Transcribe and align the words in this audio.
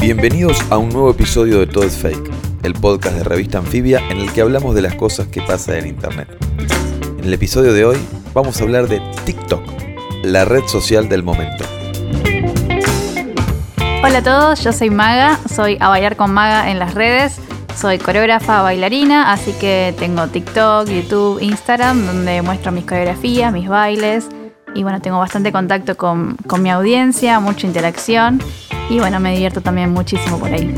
Bienvenidos 0.00 0.58
a 0.70 0.78
un 0.78 0.88
nuevo 0.88 1.10
episodio 1.10 1.60
de 1.60 1.66
Todo 1.66 1.84
es 1.84 1.96
Fake, 1.96 2.30
el 2.62 2.72
podcast 2.72 3.16
de 3.16 3.24
revista 3.24 3.58
Anfibia 3.58 4.00
en 4.08 4.18
el 4.18 4.32
que 4.32 4.40
hablamos 4.40 4.74
de 4.74 4.82
las 4.82 4.94
cosas 4.94 5.26
que 5.26 5.42
pasan 5.42 5.76
en 5.76 5.88
Internet. 5.88 6.28
En 7.18 7.24
el 7.24 7.34
episodio 7.34 7.72
de 7.72 7.84
hoy 7.84 7.98
vamos 8.32 8.60
a 8.60 8.64
hablar 8.64 8.88
de 8.88 9.02
TikTok, 9.26 9.62
la 10.24 10.44
red 10.44 10.62
social 10.66 11.08
del 11.08 11.22
momento. 11.22 11.77
Hola 14.00 14.18
a 14.18 14.22
todos, 14.22 14.62
yo 14.62 14.72
soy 14.72 14.90
Maga, 14.90 15.40
soy 15.52 15.76
a 15.80 15.88
bailar 15.88 16.14
con 16.14 16.32
Maga 16.32 16.70
en 16.70 16.78
las 16.78 16.94
redes, 16.94 17.40
soy 17.74 17.98
coreógrafa 17.98 18.62
bailarina, 18.62 19.32
así 19.32 19.52
que 19.52 19.92
tengo 19.98 20.28
TikTok, 20.28 20.88
YouTube, 20.88 21.42
Instagram, 21.42 22.06
donde 22.06 22.40
muestro 22.42 22.70
mis 22.70 22.84
coreografías, 22.84 23.52
mis 23.52 23.68
bailes 23.68 24.28
y 24.72 24.84
bueno, 24.84 25.00
tengo 25.00 25.18
bastante 25.18 25.50
contacto 25.50 25.96
con, 25.96 26.36
con 26.46 26.62
mi 26.62 26.70
audiencia, 26.70 27.40
mucha 27.40 27.66
interacción 27.66 28.40
y 28.88 29.00
bueno, 29.00 29.18
me 29.18 29.32
divierto 29.32 29.62
también 29.62 29.90
muchísimo 29.90 30.38
por 30.38 30.52
ahí. 30.52 30.72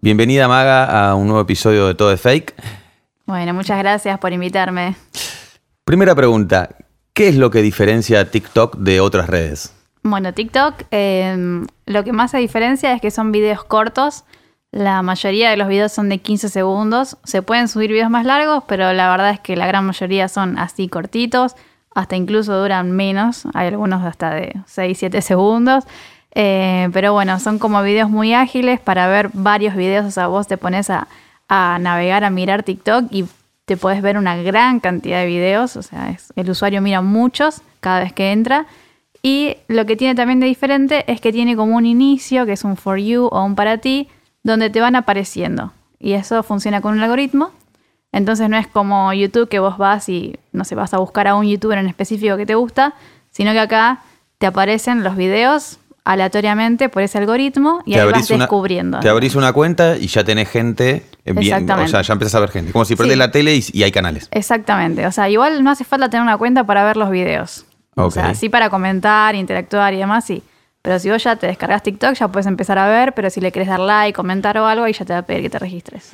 Bienvenida 0.00 0.46
Maga 0.46 1.10
a 1.10 1.14
un 1.16 1.26
nuevo 1.26 1.42
episodio 1.42 1.88
de 1.88 1.96
Todo 1.96 2.12
es 2.12 2.20
Fake. 2.20 2.54
Bueno, 3.26 3.52
muchas 3.52 3.76
gracias 3.78 4.18
por 4.20 4.32
invitarme. 4.32 4.94
Primera 5.88 6.14
pregunta, 6.14 6.68
¿qué 7.14 7.28
es 7.28 7.36
lo 7.36 7.50
que 7.50 7.62
diferencia 7.62 8.20
a 8.20 8.26
TikTok 8.26 8.76
de 8.76 9.00
otras 9.00 9.26
redes? 9.26 9.72
Bueno, 10.02 10.34
TikTok 10.34 10.82
eh, 10.90 11.64
lo 11.86 12.04
que 12.04 12.12
más 12.12 12.32
se 12.32 12.36
diferencia 12.36 12.92
es 12.92 13.00
que 13.00 13.10
son 13.10 13.32
videos 13.32 13.64
cortos. 13.64 14.24
La 14.70 15.00
mayoría 15.00 15.48
de 15.48 15.56
los 15.56 15.66
videos 15.66 15.90
son 15.90 16.10
de 16.10 16.18
15 16.18 16.50
segundos. 16.50 17.16
Se 17.24 17.40
pueden 17.40 17.68
subir 17.68 17.90
videos 17.90 18.10
más 18.10 18.26
largos, 18.26 18.64
pero 18.68 18.92
la 18.92 19.10
verdad 19.10 19.30
es 19.30 19.40
que 19.40 19.56
la 19.56 19.66
gran 19.66 19.86
mayoría 19.86 20.28
son 20.28 20.58
así 20.58 20.88
cortitos. 20.88 21.56
Hasta 21.94 22.16
incluso 22.16 22.60
duran 22.60 22.92
menos. 22.92 23.44
Hay 23.54 23.68
algunos 23.68 24.04
hasta 24.04 24.34
de 24.34 24.60
6, 24.66 24.98
7 24.98 25.22
segundos. 25.22 25.84
Eh, 26.34 26.90
pero 26.92 27.14
bueno, 27.14 27.40
son 27.40 27.58
como 27.58 27.82
videos 27.82 28.10
muy 28.10 28.34
ágiles 28.34 28.78
para 28.78 29.08
ver 29.08 29.30
varios 29.32 29.74
videos. 29.74 30.04
O 30.04 30.10
sea, 30.10 30.26
vos 30.26 30.48
te 30.48 30.58
pones 30.58 30.90
a, 30.90 31.08
a 31.48 31.78
navegar, 31.80 32.24
a 32.24 32.28
mirar 32.28 32.62
TikTok 32.62 33.06
y 33.10 33.24
te 33.68 33.76
puedes 33.76 34.00
ver 34.00 34.16
una 34.16 34.34
gran 34.34 34.80
cantidad 34.80 35.20
de 35.20 35.26
videos. 35.26 35.76
O 35.76 35.82
sea, 35.82 36.16
el 36.34 36.50
usuario 36.50 36.80
mira 36.80 37.02
muchos 37.02 37.60
cada 37.80 38.00
vez 38.00 38.14
que 38.14 38.32
entra. 38.32 38.66
Y 39.22 39.58
lo 39.68 39.84
que 39.84 39.94
tiene 39.94 40.14
también 40.14 40.40
de 40.40 40.46
diferente 40.46 41.04
es 41.06 41.20
que 41.20 41.32
tiene 41.32 41.54
como 41.54 41.76
un 41.76 41.84
inicio, 41.84 42.46
que 42.46 42.52
es 42.52 42.64
un 42.64 42.78
for 42.78 42.96
you 42.96 43.26
o 43.30 43.44
un 43.44 43.54
para 43.54 43.76
ti, 43.76 44.08
donde 44.42 44.70
te 44.70 44.80
van 44.80 44.96
apareciendo. 44.96 45.72
Y 45.98 46.12
eso 46.12 46.42
funciona 46.42 46.80
con 46.80 46.94
un 46.94 47.02
algoritmo. 47.02 47.50
Entonces 48.10 48.48
no 48.48 48.56
es 48.56 48.66
como 48.66 49.12
YouTube 49.12 49.50
que 49.50 49.58
vos 49.58 49.76
vas 49.76 50.08
y, 50.08 50.38
no 50.52 50.64
sé, 50.64 50.74
vas 50.74 50.94
a 50.94 50.98
buscar 50.98 51.28
a 51.28 51.34
un 51.34 51.46
youtuber 51.46 51.76
en 51.76 51.88
específico 51.88 52.38
que 52.38 52.46
te 52.46 52.54
gusta, 52.54 52.94
sino 53.30 53.52
que 53.52 53.60
acá 53.60 54.00
te 54.38 54.46
aparecen 54.46 55.04
los 55.04 55.14
videos 55.14 55.78
aleatoriamente 56.12 56.88
por 56.88 57.02
ese 57.02 57.18
algoritmo 57.18 57.82
y 57.84 57.92
Te 57.94 58.00
ahí 58.00 58.10
vas 58.10 58.30
una- 58.30 58.44
descubriendo. 58.44 59.00
Te 59.00 59.08
abrís 59.08 59.34
una 59.34 59.52
cuenta 59.52 59.96
y 59.96 60.06
ya 60.08 60.24
tenés 60.24 60.48
gente 60.48 61.04
eh, 61.24 61.32
bien, 61.32 61.70
o 61.70 61.88
sea, 61.88 62.02
ya 62.02 62.12
empezás 62.12 62.34
a 62.34 62.40
ver 62.40 62.50
gente. 62.50 62.72
Como 62.72 62.84
si 62.84 62.96
prendés 62.96 63.14
Sí. 63.16 63.18
la 63.18 63.30
tele 63.30 63.54
y, 63.54 63.64
y 63.72 63.82
hay 63.82 63.92
canales. 63.92 64.28
Exactamente. 64.30 65.06
O 65.06 65.12
sea, 65.12 65.28
igual 65.28 65.62
no 65.62 65.70
hace 65.70 65.84
falta 65.84 66.08
tener 66.08 66.22
una 66.22 66.36
cuenta 66.38 66.64
para 66.64 66.82
ver 66.84 66.96
los 66.96 67.10
videos. 67.10 67.66
O 67.94 68.04
Ok. 68.06 68.12
sea, 68.14 68.34
sí 68.34 68.48
para 68.48 68.70
comentar, 68.70 69.34
interactuar 69.34 69.92
y 69.94 69.98
demás, 69.98 70.24
sí. 70.24 70.42
Pero 70.80 70.98
si 70.98 71.10
vos 71.10 71.22
ya 71.22 71.36
te 71.36 71.46
descargas 71.46 71.82
TikTok, 71.82 72.14
ya 72.14 72.28
puedes 72.28 72.46
empezar 72.46 72.78
a 72.78 72.88
ver, 72.88 73.12
pero 73.12 73.28
si 73.30 73.40
le 73.40 73.52
querés 73.52 73.68
dar 73.68 73.80
like, 73.80 74.14
comentar 74.16 74.56
o 74.58 74.66
algo, 74.66 74.84
ahí 74.84 74.92
ya 74.92 75.04
te 75.04 75.12
va 75.12 75.18
a 75.18 75.22
pedir 75.22 75.42
que 75.42 75.50
te 75.50 75.58
registres. 75.58 76.12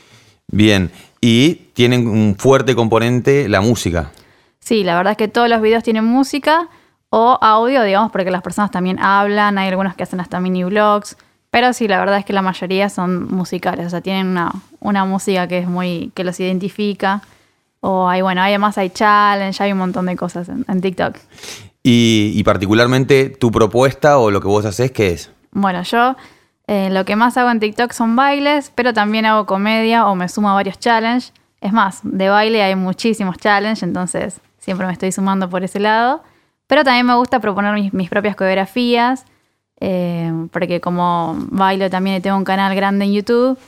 Bien, 0.50 0.90
y 1.20 1.54
tienen 1.74 2.08
un 2.08 2.34
fuerte 2.38 2.74
componente 2.74 3.48
la 3.48 3.60
música. 3.60 4.10
Sí, 4.60 4.82
la 4.82 4.96
verdad 4.96 5.12
es 5.12 5.16
que 5.18 5.28
todos 5.28 5.48
los 5.48 5.60
videos 5.60 5.82
tienen 5.84 6.04
música 6.04 6.68
o 7.16 7.38
audio, 7.40 7.84
digamos, 7.84 8.10
porque 8.10 8.32
las 8.32 8.42
personas 8.42 8.72
también 8.72 8.98
hablan, 8.98 9.56
hay 9.56 9.68
algunos 9.68 9.94
que 9.94 10.02
hacen 10.02 10.18
hasta 10.18 10.40
mini 10.40 10.64
vlogs, 10.64 11.16
pero 11.52 11.72
sí, 11.72 11.86
la 11.86 12.00
verdad 12.00 12.18
es 12.18 12.24
que 12.24 12.32
la 12.32 12.42
mayoría 12.42 12.88
son 12.88 13.32
musicales, 13.32 13.86
o 13.86 13.90
sea, 13.90 14.00
tienen 14.00 14.26
una, 14.26 14.50
una 14.80 15.04
música 15.04 15.46
que 15.46 15.58
es 15.58 15.68
muy, 15.68 16.10
que 16.16 16.24
los 16.24 16.40
identifica. 16.40 17.22
O 17.78 18.08
hay, 18.08 18.20
bueno, 18.20 18.42
además 18.42 18.78
hay 18.78 18.90
challenge, 18.90 19.62
hay 19.62 19.70
un 19.70 19.78
montón 19.78 20.06
de 20.06 20.16
cosas 20.16 20.48
en, 20.48 20.64
en 20.66 20.80
TikTok. 20.80 21.14
Y, 21.84 22.32
y 22.34 22.42
particularmente 22.42 23.28
tu 23.28 23.52
propuesta 23.52 24.18
o 24.18 24.32
lo 24.32 24.40
que 24.40 24.48
vos 24.48 24.64
haces, 24.64 24.90
¿qué 24.90 25.12
es? 25.12 25.30
Bueno, 25.52 25.82
yo 25.82 26.16
eh, 26.66 26.88
lo 26.90 27.04
que 27.04 27.14
más 27.14 27.36
hago 27.36 27.52
en 27.52 27.60
TikTok 27.60 27.92
son 27.92 28.16
bailes, 28.16 28.72
pero 28.74 28.92
también 28.92 29.24
hago 29.24 29.46
comedia 29.46 30.08
o 30.08 30.16
me 30.16 30.28
sumo 30.28 30.50
a 30.50 30.54
varios 30.54 30.80
challenges. 30.80 31.32
Es 31.60 31.72
más, 31.72 32.00
de 32.02 32.28
baile 32.28 32.60
hay 32.60 32.74
muchísimos 32.74 33.38
challenges, 33.38 33.84
entonces 33.84 34.40
siempre 34.58 34.88
me 34.88 34.92
estoy 34.92 35.12
sumando 35.12 35.48
por 35.48 35.62
ese 35.62 35.78
lado. 35.78 36.24
Pero 36.66 36.84
también 36.84 37.06
me 37.06 37.14
gusta 37.14 37.40
proponer 37.40 37.92
mis, 37.92 38.08
propias 38.08 38.36
coreografías, 38.36 39.24
eh, 39.80 40.32
porque 40.52 40.80
como 40.80 41.36
bailo 41.50 41.90
también 41.90 42.16
y 42.16 42.20
tengo 42.20 42.36
un 42.36 42.44
canal 42.44 42.74
grande 42.74 43.04
en 43.04 43.12
YouTube, 43.12 43.58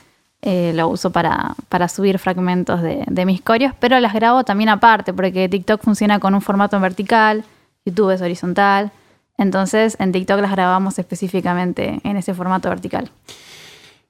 eh, 0.41 0.71
lo 0.75 0.87
uso 0.87 1.11
para, 1.11 1.55
para 1.69 1.87
subir 1.87 2.19
fragmentos 2.19 2.81
de, 2.81 3.25
mis 3.25 3.41
coreos, 3.41 3.73
pero 3.79 3.99
las 3.99 4.13
grabo 4.13 4.43
también 4.43 4.69
aparte, 4.69 5.13
porque 5.13 5.49
TikTok 5.49 5.81
funciona 5.81 6.19
con 6.19 6.33
un 6.35 6.41
formato 6.41 6.75
en 6.75 6.81
vertical, 6.81 7.43
YouTube 7.85 8.11
es 8.11 8.21
horizontal. 8.21 8.91
Entonces, 9.37 9.95
en 9.99 10.11
TikTok 10.11 10.39
las 10.41 10.51
grabamos 10.51 10.97
específicamente 10.97 11.99
en 12.03 12.17
ese 12.17 12.33
formato 12.33 12.69
vertical. 12.69 13.11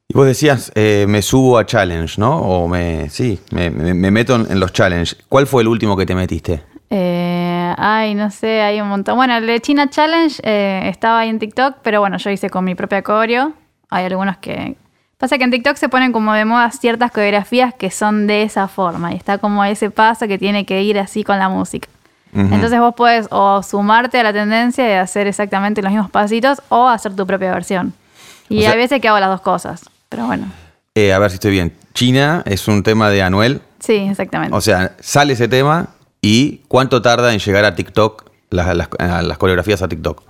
Y 0.07 0.13
vos 0.13 0.25
decías, 0.25 0.71
eh, 0.73 1.05
me 1.07 1.21
subo 1.21 1.57
a 1.57 1.65
challenge, 1.65 2.17
¿no? 2.17 2.37
O 2.37 2.67
me, 2.69 3.09
sí, 3.09 3.39
me, 3.51 3.69
me- 3.69 3.93
me 3.93 4.09
meto 4.09 4.35
en, 4.35 4.59
los 4.59 4.71
challenge. 4.71 5.17
¿Cuál 5.27 5.45
fue 5.47 5.63
el 5.63 5.67
último 5.67 5.97
que 5.97 6.05
te 6.05 6.15
metiste? 6.15 6.63
Eh, 6.89 7.73
ay, 7.77 8.15
no 8.15 8.31
sé, 8.31 8.61
hay 8.61 8.79
un 8.81 8.87
montón. 8.87 9.17
Bueno, 9.17 9.35
el 9.37 9.45
de 9.45 9.59
China 9.59 9.89
Challenge 9.89 10.39
eh, 10.43 10.83
estaba 10.85 11.19
ahí 11.19 11.29
en 11.29 11.39
TikTok, 11.39 11.77
pero 11.83 11.99
bueno, 11.99 12.17
yo 12.17 12.29
hice 12.29 12.49
con 12.49 12.63
mi 12.63 12.75
propia 12.75 13.01
coreo. 13.01 13.53
Hay 13.89 14.05
algunos 14.05 14.37
que... 14.37 14.75
Pasa 15.17 15.37
que 15.37 15.43
en 15.45 15.51
TikTok 15.51 15.75
se 15.77 15.89
ponen 15.89 16.11
como 16.11 16.31
de 16.33 16.45
moda 16.45 16.69
ciertas 16.71 17.11
coreografías 17.11 17.73
que 17.73 17.89
son 17.89 18.27
de 18.27 18.43
esa 18.43 18.67
forma. 18.67 19.13
Y 19.13 19.15
está 19.15 19.39
como 19.39 19.63
ese 19.65 19.89
paso 19.89 20.27
que 20.27 20.37
tiene 20.37 20.65
que 20.65 20.83
ir 20.83 20.99
así 20.99 21.23
con 21.23 21.39
la 21.39 21.49
música. 21.49 21.87
Entonces 22.33 22.79
vos 22.79 22.93
puedes 22.95 23.27
o 23.31 23.63
sumarte 23.63 24.19
a 24.19 24.23
la 24.23 24.31
tendencia 24.31 24.83
de 24.83 24.95
hacer 24.97 25.25
exactamente 25.25 25.81
los 25.81 25.91
mismos 25.91 26.11
pasitos 26.11 26.61
o 26.69 26.87
hacer 26.87 27.15
tu 27.15 27.25
propia 27.25 27.51
versión. 27.51 27.93
Y 28.47 28.59
O 28.59 28.61
sea- 28.61 28.71
hay 28.73 28.77
veces 28.77 29.01
que 29.01 29.07
hago 29.07 29.19
las 29.19 29.29
dos 29.29 29.41
cosas. 29.41 29.89
Pero 30.09 30.27
bueno, 30.27 30.45
Eh, 30.93 31.13
a 31.13 31.19
ver 31.19 31.31
si 31.31 31.35
estoy 31.35 31.51
bien. 31.51 31.73
China 31.95 32.43
es 32.45 32.67
un 32.67 32.83
tema 32.83 33.09
de 33.09 33.23
Anuel. 33.23 33.61
sí, 33.79 33.93
exactamente. 33.95 34.55
O 34.55 34.61
sea, 34.61 34.91
sale 34.99 35.33
ese 35.33 35.47
tema 35.47 35.87
y 36.27 36.61
¿cuánto 36.67 37.01
tarda 37.01 37.31
en 37.33 37.39
llegar 37.39 37.63
a 37.65 37.75
TikTok 37.75 38.25
las, 38.49 38.75
las- 38.75 39.37
coreografías 39.37 39.81
a 39.81 39.87
TikTok? 39.87 40.23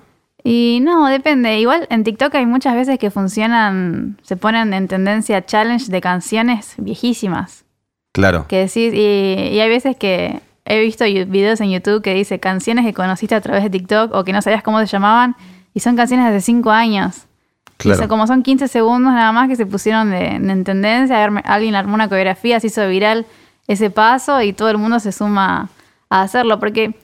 Y 0.43 0.79
no, 0.81 1.07
depende. 1.07 1.59
Igual 1.59 1.87
en 1.89 2.03
TikTok 2.03 2.33
hay 2.35 2.45
muchas 2.45 2.75
veces 2.75 2.99
que 2.99 3.09
funcionan, 3.11 4.17
se 4.21 4.37
ponen 4.37 4.73
en 4.73 4.87
tendencia 4.87 5.45
challenge 5.45 5.91
de 5.91 5.99
canciones 6.01 6.75
viejísimas. 6.77 7.65
Claro. 8.13 8.45
Que 8.47 8.57
decís, 8.59 8.93
y, 8.93 9.55
y 9.55 9.59
hay 9.59 9.69
veces 9.69 9.95
que 9.97 10.39
he 10.65 10.79
visto 10.81 11.03
videos 11.05 11.61
en 11.61 11.71
YouTube 11.71 12.01
que 12.01 12.13
dice 12.13 12.39
canciones 12.39 12.85
que 12.85 12.93
conociste 12.93 13.35
a 13.35 13.41
través 13.41 13.63
de 13.63 13.69
TikTok 13.69 14.13
o 14.13 14.23
que 14.23 14.33
no 14.33 14.41
sabías 14.41 14.63
cómo 14.63 14.79
se 14.79 14.85
llamaban 14.87 15.35
y 15.73 15.79
son 15.79 15.95
canciones 15.95 16.31
de 16.31 16.41
5 16.41 16.71
años. 16.71 17.23
Y 17.79 17.83
Claro. 17.83 17.99
son- 17.99 18.07
como 18.07 18.25
son 18.27 18.41
15 18.43 18.67
segundos 18.67 19.13
nada 19.13 19.31
más 19.31 19.47
que 19.49 19.55
se 19.55 19.65
pusieron 19.65 20.11
de, 20.11 20.27
en 20.27 20.63
tendencia, 20.63 21.25
alguien 21.45 21.75
armó 21.75 21.93
una 21.95 22.07
coreografía, 22.07 22.59
se 22.59 22.67
hizo 22.67 22.87
viral 22.87 23.25
ese 23.67 23.89
paso 23.89 24.41
y 24.41 24.53
todo 24.53 24.69
el 24.69 24.77
mundo 24.77 24.99
se 24.99 25.11
suma 25.11 25.69
a 26.09 26.21
hacerlo. 26.21 26.59
Porque 26.59 26.95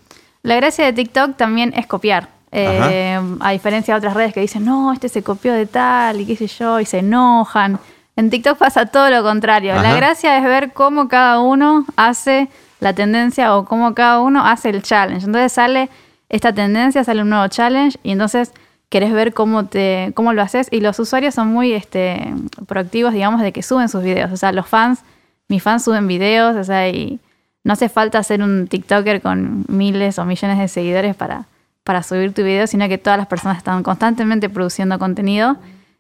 la 0.41 0.55
gracia 0.55 0.85
de 0.85 0.93
TikTok 0.93 1.35
también 1.37 1.73
es 1.75 1.87
copiar. 1.87 2.29
Eh, 2.55 3.19
a 3.39 3.51
diferencia 3.51 3.95
de 3.95 3.97
otras 3.97 4.13
redes 4.13 4.33
que 4.33 4.39
dicen, 4.39 4.63
no, 4.63 4.93
este 4.93 5.09
se 5.09 5.23
copió 5.23 5.53
de 5.53 5.65
tal 5.65 6.21
y 6.21 6.25
qué 6.25 6.35
sé 6.35 6.47
yo, 6.47 6.79
y 6.79 6.85
se 6.85 6.99
enojan. 6.99 7.79
En 8.15 8.29
TikTok 8.29 8.59
pasa 8.59 8.85
todo 8.85 9.09
lo 9.09 9.23
contrario. 9.23 9.73
La 9.81 9.95
gracia 9.95 10.37
es 10.37 10.43
ver 10.43 10.71
cómo 10.71 11.07
cada 11.07 11.39
uno 11.39 11.85
hace 11.95 12.47
la 12.79 12.93
tendencia 12.93 13.55
o 13.57 13.65
cómo 13.65 13.95
cada 13.95 14.19
uno 14.19 14.45
hace 14.45 14.69
el 14.69 14.83
challenge. 14.83 15.25
Entonces 15.25 15.51
sale 15.51 15.89
esta 16.29 16.53
tendencia, 16.53 17.03
sale 17.03 17.23
un 17.23 17.29
nuevo 17.29 17.47
challenge 17.47 17.97
y 18.03 18.11
entonces 18.11 18.51
querés 18.89 19.11
ver 19.13 19.33
cómo, 19.33 19.65
te, 19.65 20.11
cómo 20.13 20.33
lo 20.33 20.43
haces. 20.43 20.67
Y 20.69 20.81
los 20.81 20.99
usuarios 20.99 21.33
son 21.33 21.47
muy 21.47 21.73
este, 21.73 22.35
proactivos, 22.67 23.13
digamos, 23.13 23.41
de 23.41 23.51
que 23.51 23.63
suben 23.63 23.89
sus 23.89 24.03
videos. 24.03 24.31
O 24.31 24.37
sea, 24.37 24.51
los 24.51 24.67
fans, 24.67 24.99
mis 25.47 25.63
fans 25.63 25.83
suben 25.83 26.05
videos, 26.05 26.55
o 26.55 26.63
sea, 26.63 26.87
y 26.89 27.19
no 27.63 27.73
hace 27.73 27.89
falta 27.89 28.21
ser 28.23 28.41
un 28.41 28.67
TikToker 28.67 29.21
con 29.21 29.65
miles 29.67 30.19
o 30.19 30.25
millones 30.25 30.59
de 30.59 30.67
seguidores 30.67 31.15
para, 31.15 31.45
para 31.83 32.03
subir 32.03 32.33
tu 32.33 32.43
video, 32.43 32.67
sino 32.67 32.87
que 32.89 32.97
todas 32.97 33.17
las 33.17 33.27
personas 33.27 33.57
están 33.57 33.83
constantemente 33.83 34.49
produciendo 34.49 34.99
contenido. 34.99 35.57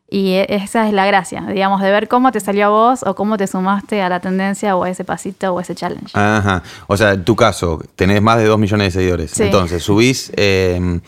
Y 0.09 0.33
e, 0.33 0.45
esa 0.49 0.85
es 0.87 0.93
la 0.93 1.05
gracia, 1.07 1.41
digamos, 1.51 1.81
de 1.81 1.89
ver 1.89 2.07
cómo 2.07 2.31
te 2.31 2.39
salió 2.39 2.65
a 2.65 2.69
vos 2.69 3.03
o 3.03 3.15
cómo 3.15 3.37
te 3.37 3.47
sumaste 3.47 4.01
a 4.01 4.09
la 4.09 4.19
tendencia 4.19 4.75
o 4.75 4.83
a 4.83 4.89
ese 4.89 5.03
pasito 5.03 5.53
o 5.53 5.59
a 5.59 5.61
ese 5.61 5.73
challenge. 5.73 6.11
Ajá. 6.13 6.61
O 6.87 6.97
sea, 6.97 7.13
en 7.13 7.23
tu 7.23 7.35
caso, 7.35 7.81
tenés 7.95 8.21
más 8.21 8.37
de 8.37 8.45
2 8.45 8.59
millones 8.59 8.93
de 8.93 8.99
seguidores. 8.99 9.31
Sí. 9.31 9.43
Entonces, 9.43 9.81
subís 9.81 10.31
eh, 10.35 10.99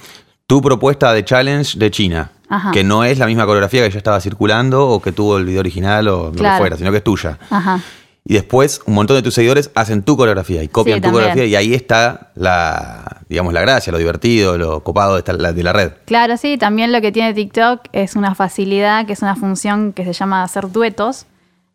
tu 0.47 0.61
propuesta 0.61 1.13
de 1.13 1.23
challenge 1.23 1.77
de 1.77 1.91
China, 1.91 2.31
Ajá. 2.49 2.71
que 2.71 2.83
no 2.83 3.03
es 3.03 3.19
la 3.19 3.27
misma 3.27 3.45
coreografía 3.45 3.83
que 3.83 3.91
ya 3.91 3.97
estaba 3.97 4.19
circulando 4.21 4.87
o 4.87 5.01
que 5.01 5.11
tuvo 5.11 5.37
el 5.37 5.45
video 5.45 5.59
original 5.59 6.07
o 6.07 6.25
lo 6.27 6.31
que 6.31 6.37
Claro. 6.39 6.57
fuera, 6.59 6.77
sino 6.77 6.89
que 6.91 6.97
es 6.97 7.03
tuya. 7.03 7.37
Ajá. 7.51 7.79
Y 8.27 8.33
después 8.33 8.81
un 8.87 8.95
montón 8.95 9.17
de 9.17 9.21
tus 9.21 9.35
seguidores 9.35 9.69
hacen 9.75 10.01
tu 10.01 10.17
coreografía 10.17 10.63
y 10.63 10.67
copian 10.67 10.95
Sí, 10.97 11.01
tu 11.01 11.05
también. 11.05 11.23
coreografía 11.29 11.45
y 11.45 11.55
ahí 11.55 11.73
está 11.75 12.31
la, 12.33 13.21
digamos, 13.29 13.53
la 13.53 13.61
gracia, 13.61 13.91
lo 13.91 13.99
divertido, 13.99 14.57
lo 14.57 14.83
copado 14.83 15.21
de, 15.21 15.33
la, 15.33 15.53
de 15.53 15.61
la 15.63 15.73
red. 15.73 15.91
Claro, 16.05 16.35
sí, 16.37 16.57
también 16.57 16.91
lo 16.91 17.01
que 17.01 17.11
tiene 17.11 17.35
TikTok 17.35 17.81
es 17.91 18.15
una 18.15 18.33
facilidad, 18.33 19.05
que 19.05 19.13
es 19.13 19.21
una 19.21 19.35
función 19.35 19.93
que 19.93 20.03
se 20.05 20.13
llama 20.13 20.41
hacer 20.41 20.71
duetos. 20.71 21.27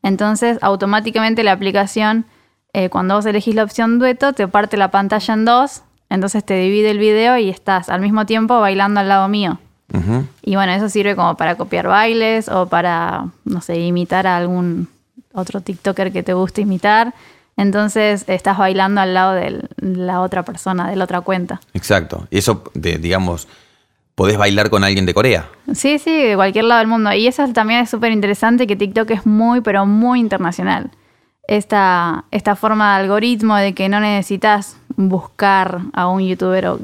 Entonces, 0.02 0.58
automáticamente 0.60 1.44
la 1.44 1.52
aplicación, 1.52 2.26
eh, 2.72 2.88
cuando 2.88 3.14
vos 3.14 3.26
elegís 3.26 3.54
la 3.54 3.62
opción 3.62 4.00
dueto, 4.00 4.32
te 4.32 4.48
parte 4.48 4.76
la 4.76 4.90
pantalla 4.90 5.34
en 5.34 5.44
dos, 5.44 5.82
entonces 6.08 6.44
te 6.44 6.54
divide 6.54 6.90
el 6.90 6.98
video 6.98 7.38
y 7.38 7.48
estás 7.48 7.88
al 7.88 8.00
mismo 8.00 8.26
tiempo 8.26 8.58
bailando 8.58 8.98
al 8.98 9.08
lado 9.08 9.28
mío. 9.28 9.58
Y 10.42 10.54
bueno, 10.56 10.72
eso 10.72 10.88
sirve 10.88 11.14
como 11.14 11.36
para 11.36 11.56
copiar 11.56 11.86
bailes 11.86 12.48
o 12.48 12.66
para, 12.66 13.26
no 13.44 13.60
sé, 13.60 13.78
imitar 13.78 14.26
a 14.26 14.36
algún 14.36 14.88
otro 15.32 15.60
TikToker 15.60 16.12
que 16.12 16.22
te 16.22 16.32
guste 16.32 16.62
imitar. 16.62 17.14
Entonces 17.56 18.24
estás 18.26 18.56
bailando 18.58 19.00
al 19.00 19.14
lado 19.14 19.32
de 19.32 19.68
la 19.76 20.20
otra 20.22 20.44
persona, 20.44 20.88
de 20.88 20.96
la 20.96 21.04
otra 21.04 21.20
cuenta. 21.20 21.60
Exacto. 21.74 22.26
Y 22.30 22.38
eso, 22.38 22.64
de, 22.74 22.96
digamos, 22.98 23.48
podés 24.14 24.38
bailar 24.38 24.70
con 24.70 24.84
alguien 24.84 25.06
de 25.06 25.14
Corea. 25.14 25.48
Sí, 25.74 25.98
sí, 25.98 26.22
de 26.22 26.36
cualquier 26.36 26.64
lado 26.64 26.78
del 26.78 26.88
mundo. 26.88 27.12
Y 27.12 27.26
eso 27.26 27.46
también 27.52 27.80
es 27.80 27.90
súper 27.90 28.12
interesante, 28.12 28.66
que 28.66 28.76
TikTok 28.76 29.10
es 29.10 29.26
muy, 29.26 29.60
pero 29.60 29.86
muy 29.86 30.20
internacional. 30.20 30.90
Esta, 31.46 32.24
esta 32.30 32.54
forma 32.54 32.96
de 32.96 33.02
algoritmo 33.02 33.56
de 33.56 33.74
que 33.74 33.88
no 33.88 33.98
necesitas 34.00 34.76
buscar 34.96 35.80
a 35.92 36.06
un 36.06 36.20
youtuber, 36.20 36.76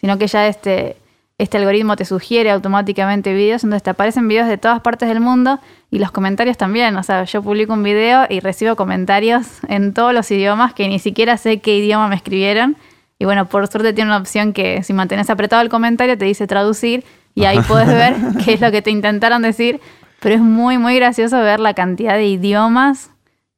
sino 0.00 0.18
que 0.18 0.26
ya 0.28 0.46
este, 0.46 0.96
este 1.38 1.58
algoritmo 1.58 1.96
te 1.96 2.04
sugiere 2.04 2.50
automáticamente 2.50 3.32
videos, 3.34 3.64
entonces 3.64 3.82
te 3.82 3.90
aparecen 3.90 4.28
videos 4.28 4.48
de 4.48 4.58
todas 4.58 4.80
partes 4.80 5.08
del 5.08 5.20
mundo 5.20 5.58
y 5.90 5.98
los 5.98 6.10
comentarios 6.10 6.56
también. 6.56 6.96
O 6.96 7.02
sea, 7.02 7.24
yo 7.24 7.42
publico 7.42 7.72
un 7.72 7.82
video 7.82 8.26
y 8.28 8.40
recibo 8.40 8.76
comentarios 8.76 9.46
en 9.68 9.92
todos 9.92 10.14
los 10.14 10.30
idiomas 10.30 10.72
que 10.74 10.88
ni 10.88 10.98
siquiera 10.98 11.36
sé 11.36 11.58
qué 11.60 11.78
idioma 11.78 12.08
me 12.08 12.16
escribieron. 12.16 12.76
Y 13.18 13.24
bueno, 13.24 13.46
por 13.46 13.66
suerte 13.68 13.92
tiene 13.92 14.10
una 14.10 14.18
opción 14.18 14.52
que 14.52 14.82
si 14.82 14.92
mantienes 14.92 15.30
apretado 15.30 15.62
el 15.62 15.68
comentario 15.68 16.16
te 16.16 16.24
dice 16.24 16.46
traducir 16.46 17.04
y 17.34 17.44
ahí 17.44 17.58
puedes 17.68 17.88
ver 17.88 18.14
qué 18.44 18.54
es 18.54 18.60
lo 18.60 18.70
que 18.70 18.82
te 18.82 18.90
intentaron 18.90 19.42
decir. 19.42 19.80
Pero 20.20 20.36
es 20.36 20.40
muy, 20.40 20.78
muy 20.78 20.94
gracioso 20.96 21.40
ver 21.40 21.58
la 21.58 21.74
cantidad 21.74 22.14
de 22.14 22.26
idiomas 22.26 23.10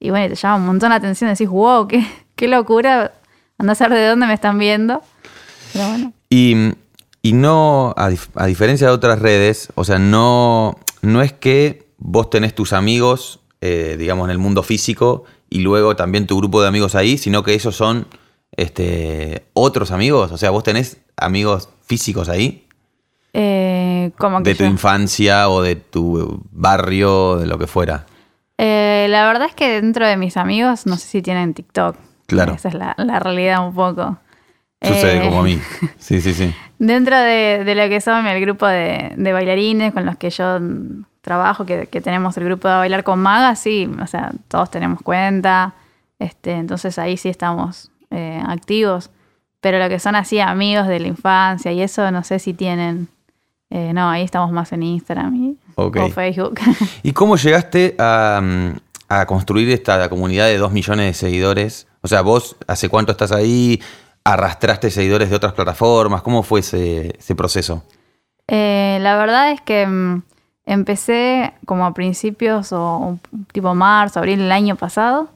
y 0.05 0.11
bueno, 0.11 0.29
te 0.29 0.35
llama 0.35 0.56
un 0.56 0.67
montón 0.67 0.91
la 0.91 0.97
atención. 0.97 1.31
Decís, 1.31 1.49
wow, 1.49 1.88
qué, 1.88 2.05
qué 2.37 2.47
locura. 2.47 3.12
Anda 3.56 3.73
a 3.73 3.75
saber 3.75 3.99
de 3.99 4.06
dónde 4.06 4.27
me 4.27 4.35
están 4.35 4.59
viendo. 4.59 5.03
Pero 5.73 5.88
bueno. 5.88 6.12
Y, 6.29 6.75
y 7.25 7.32
no, 7.32 7.94
a, 7.97 8.11
dif- 8.11 8.29
a 8.35 8.44
diferencia 8.47 8.87
de 8.87 8.93
otras 8.93 9.19
redes, 9.19 9.69
o 9.76 9.82
sea, 9.85 9.99
no, 9.99 10.76
no 11.00 11.23
es 11.23 11.32
que 11.32 11.88
vos 11.97 12.29
tenés 12.29 12.55
tus 12.55 12.75
amigos, 12.75 13.41
eh, 13.62 13.97
digamos, 13.99 14.26
en 14.26 14.31
el 14.32 14.38
mundo 14.38 14.62
físico 14.62 15.25
y 15.49 15.61
luego 15.61 15.97
también 15.97 16.26
tu 16.26 16.37
grupo 16.37 16.61
de 16.61 16.69
amigos 16.69 16.94
ahí, 16.94 17.17
sino 17.17 17.43
que 17.43 17.55
esos 17.55 17.75
son 17.76 18.06
este, 18.56 19.47
otros 19.55 19.91
amigos. 19.91 20.32
O 20.32 20.37
sea, 20.37 20.50
vos 20.50 20.62
tenés 20.65 20.99
amigos 21.17 21.71
físicos 21.87 22.29
ahí, 22.29 22.67
Eh, 23.32 24.12
como 24.19 24.43
que 24.43 24.50
de 24.50 24.55
tu 24.56 24.65
yo- 24.65 24.70
infancia 24.70 25.49
o 25.49 25.62
de 25.62 25.77
tu 25.77 26.43
barrio, 26.53 27.37
de 27.38 27.47
lo 27.47 27.59
que 27.59 27.67
fuera. 27.67 28.05
Eh, 28.59 29.06
la 29.09 29.27
verdad 29.27 29.49
es 29.49 29.55
que 29.55 29.81
dentro 29.81 30.06
de 30.06 30.17
mis 30.17 30.37
amigos, 30.37 30.87
no 30.87 30.97
sé 30.97 31.06
si 31.09 31.23
tienen 31.23 31.55
TikTok. 31.55 31.97
Claro. 32.27 32.53
Esa 32.55 32.69
es 32.69 32.75
la, 32.75 32.94
la 32.99 33.19
realidad 33.19 33.67
un 33.67 33.75
poco. 33.75 34.19
Sucede 34.85 35.19
Eh, 35.19 35.29
como 35.29 35.41
a 35.41 35.43
mí. 35.45 35.61
Sí, 35.99 36.21
sí, 36.21 36.35
sí. 36.35 36.55
Dentro 36.79 37.17
de, 37.19 37.63
de 37.65 37.75
lo 37.75 37.89
que 37.89 38.01
son 38.01 38.27
el 38.27 38.41
grupo 38.41 38.67
de, 38.67 39.13
de 39.17 39.33
bailarines 39.33 39.93
con 39.93 40.05
los 40.05 40.17
que 40.17 40.31
yo 40.31 40.59
trabajo, 41.23 41.65
que, 41.65 41.87
que 41.87 42.01
tenemos 42.01 42.37
el 42.37 42.45
grupo 42.45 42.69
de 42.69 42.75
bailar 42.75 43.03
con 43.05 43.19
magas, 43.21 43.59
sí, 43.61 43.89
o 44.03 44.07
sea, 44.07 44.33
todos 44.49 44.71
tenemos 44.71 45.01
cuenta, 45.01 45.75
este, 46.19 46.53
entonces 46.53 46.99
ahí 46.99 47.17
sí 47.17 47.29
estamos 47.31 47.91
eh, 48.11 48.43
activos. 48.47 49.11
Pero 49.61 49.79
lo 49.79 49.89
que 49.89 49.99
son 49.99 50.15
así 50.15 50.41
amigos 50.41 50.87
de 50.89 51.01
la 51.01 51.09
infancia 51.09 51.73
y 51.73 51.81
eso, 51.81 52.11
no 52.11 52.23
sé 52.23 52.39
si 52.39 52.53
tienen. 52.53 53.09
eh, 53.71 53.93
no, 53.95 54.11
ahí 54.11 54.23
estamos 54.23 54.53
más 54.53 54.73
en 54.73 54.83
Instagram 54.83 55.35
y, 55.37 55.57
o 55.77 55.91
Facebook. 56.11 56.61
¿Y 57.03 57.13
cómo 57.13 57.37
llegaste 57.37 57.95
a, 57.99 58.41
mm, 58.43 58.73
a 59.09 59.25
construir 59.27 59.71
esta 59.71 60.09
comunidad 60.11 60.47
de 60.47 60.59
2 60.59 60.71
millones 60.71 61.07
de 61.07 61.15
seguidores? 61.15 61.87
O 62.03 62.09
sea, 62.09 62.21
vos, 62.21 62.57
¿hace 62.67 62.91
cuánto 62.91 63.13
estás 63.13 63.33
ahí? 63.33 63.81
¿Arrastraste 64.25 64.91
seguidores 64.91 65.29
de 65.31 65.37
otras 65.37 65.53
plataformas? 65.53 66.23
¿Cómo 66.23 66.43
fue 66.43 66.61
ese, 66.61 67.15
ese 67.19 67.35
proceso? 67.35 67.82
Eh, 68.49 68.99
la 69.03 69.17
verdad 69.17 69.50
es 69.53 69.61
que 69.61 69.87
mm, 69.87 70.23
empecé 70.67 71.53
como 71.67 71.85
a 71.85 71.93
principios 71.93 72.73
o 72.73 73.19
tipo 73.53 73.75
marzo, 73.75 74.19
abril 74.21 74.38
del 74.38 74.53
año 74.53 74.76
pasado. 74.76 75.29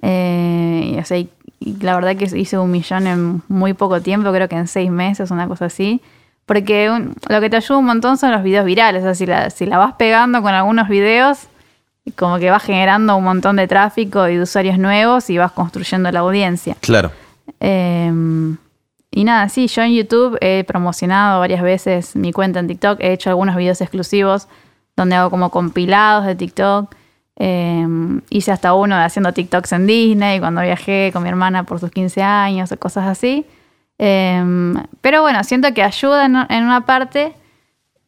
Eh, 0.00 0.94
y, 0.94 0.98
o 0.98 1.04
sea, 1.04 1.18
y- 1.18 1.28
y 1.60 1.76
la 1.80 1.94
verdad 1.94 2.16
que 2.16 2.24
hice 2.36 2.58
un 2.58 2.70
millón 2.70 3.06
en 3.06 3.42
muy 3.48 3.72
poco 3.74 4.00
tiempo, 4.00 4.32
creo 4.32 4.48
que 4.48 4.56
en 4.56 4.66
seis 4.66 4.90
meses, 4.90 5.30
una 5.30 5.46
cosa 5.46 5.66
así. 5.66 6.00
Porque 6.46 6.90
un- 6.90 7.14
lo 7.28 7.40
que 7.40 7.50
te 7.50 7.56
ayuda 7.56 7.78
un 7.78 7.84
montón 7.84 8.16
son 8.18 8.32
los 8.32 8.42
videos 8.42 8.64
virales. 8.64 9.02
O 9.02 9.04
sea, 9.06 9.14
si 9.14 9.26
la, 9.26 9.50
si 9.50 9.66
la 9.66 9.78
vas 9.78 9.92
pegando 9.94 10.42
con 10.42 10.52
algunos 10.54 10.88
videos, 10.88 11.46
como 12.16 12.38
que 12.38 12.50
vas 12.50 12.62
generando 12.64 13.14
un 13.14 13.24
montón 13.24 13.56
de 13.56 13.68
tráfico 13.68 14.26
y 14.28 14.36
de 14.36 14.42
usuarios 14.42 14.76
nuevos 14.78 15.30
y 15.30 15.38
vas 15.38 15.52
construyendo 15.52 16.10
la 16.10 16.20
audiencia. 16.20 16.76
Claro. 16.80 17.12
Eh, 17.60 18.12
y 19.14 19.24
nada, 19.24 19.48
sí, 19.50 19.66
yo 19.66 19.82
en 19.82 19.92
YouTube 19.92 20.38
he 20.40 20.64
promocionado 20.64 21.40
varias 21.40 21.62
veces 21.62 22.16
mi 22.16 22.32
cuenta 22.32 22.60
en 22.60 22.68
TikTok, 22.68 22.98
he 23.00 23.12
hecho 23.12 23.28
algunos 23.28 23.56
videos 23.56 23.80
exclusivos 23.82 24.48
donde 24.96 25.16
hago 25.16 25.30
como 25.30 25.50
compilados 25.50 26.24
de 26.26 26.34
TikTok. 26.34 26.94
Eh, 27.36 27.86
hice 28.30 28.52
hasta 28.52 28.74
uno 28.74 28.96
haciendo 28.96 29.32
TikToks 29.32 29.72
en 29.72 29.86
Disney 29.86 30.38
cuando 30.38 30.62
viajé 30.62 31.10
con 31.12 31.22
mi 31.22 31.28
hermana 31.28 31.64
por 31.64 31.78
sus 31.78 31.90
15 31.90 32.22
años 32.22 32.72
o 32.72 32.76
cosas 32.78 33.06
así. 33.06 33.46
Eh, 33.98 34.74
pero 35.00 35.20
bueno, 35.22 35.44
siento 35.44 35.72
que 35.74 35.82
ayuda 35.82 36.24
en, 36.24 36.64
una 36.64 36.86
parte, 36.86 37.34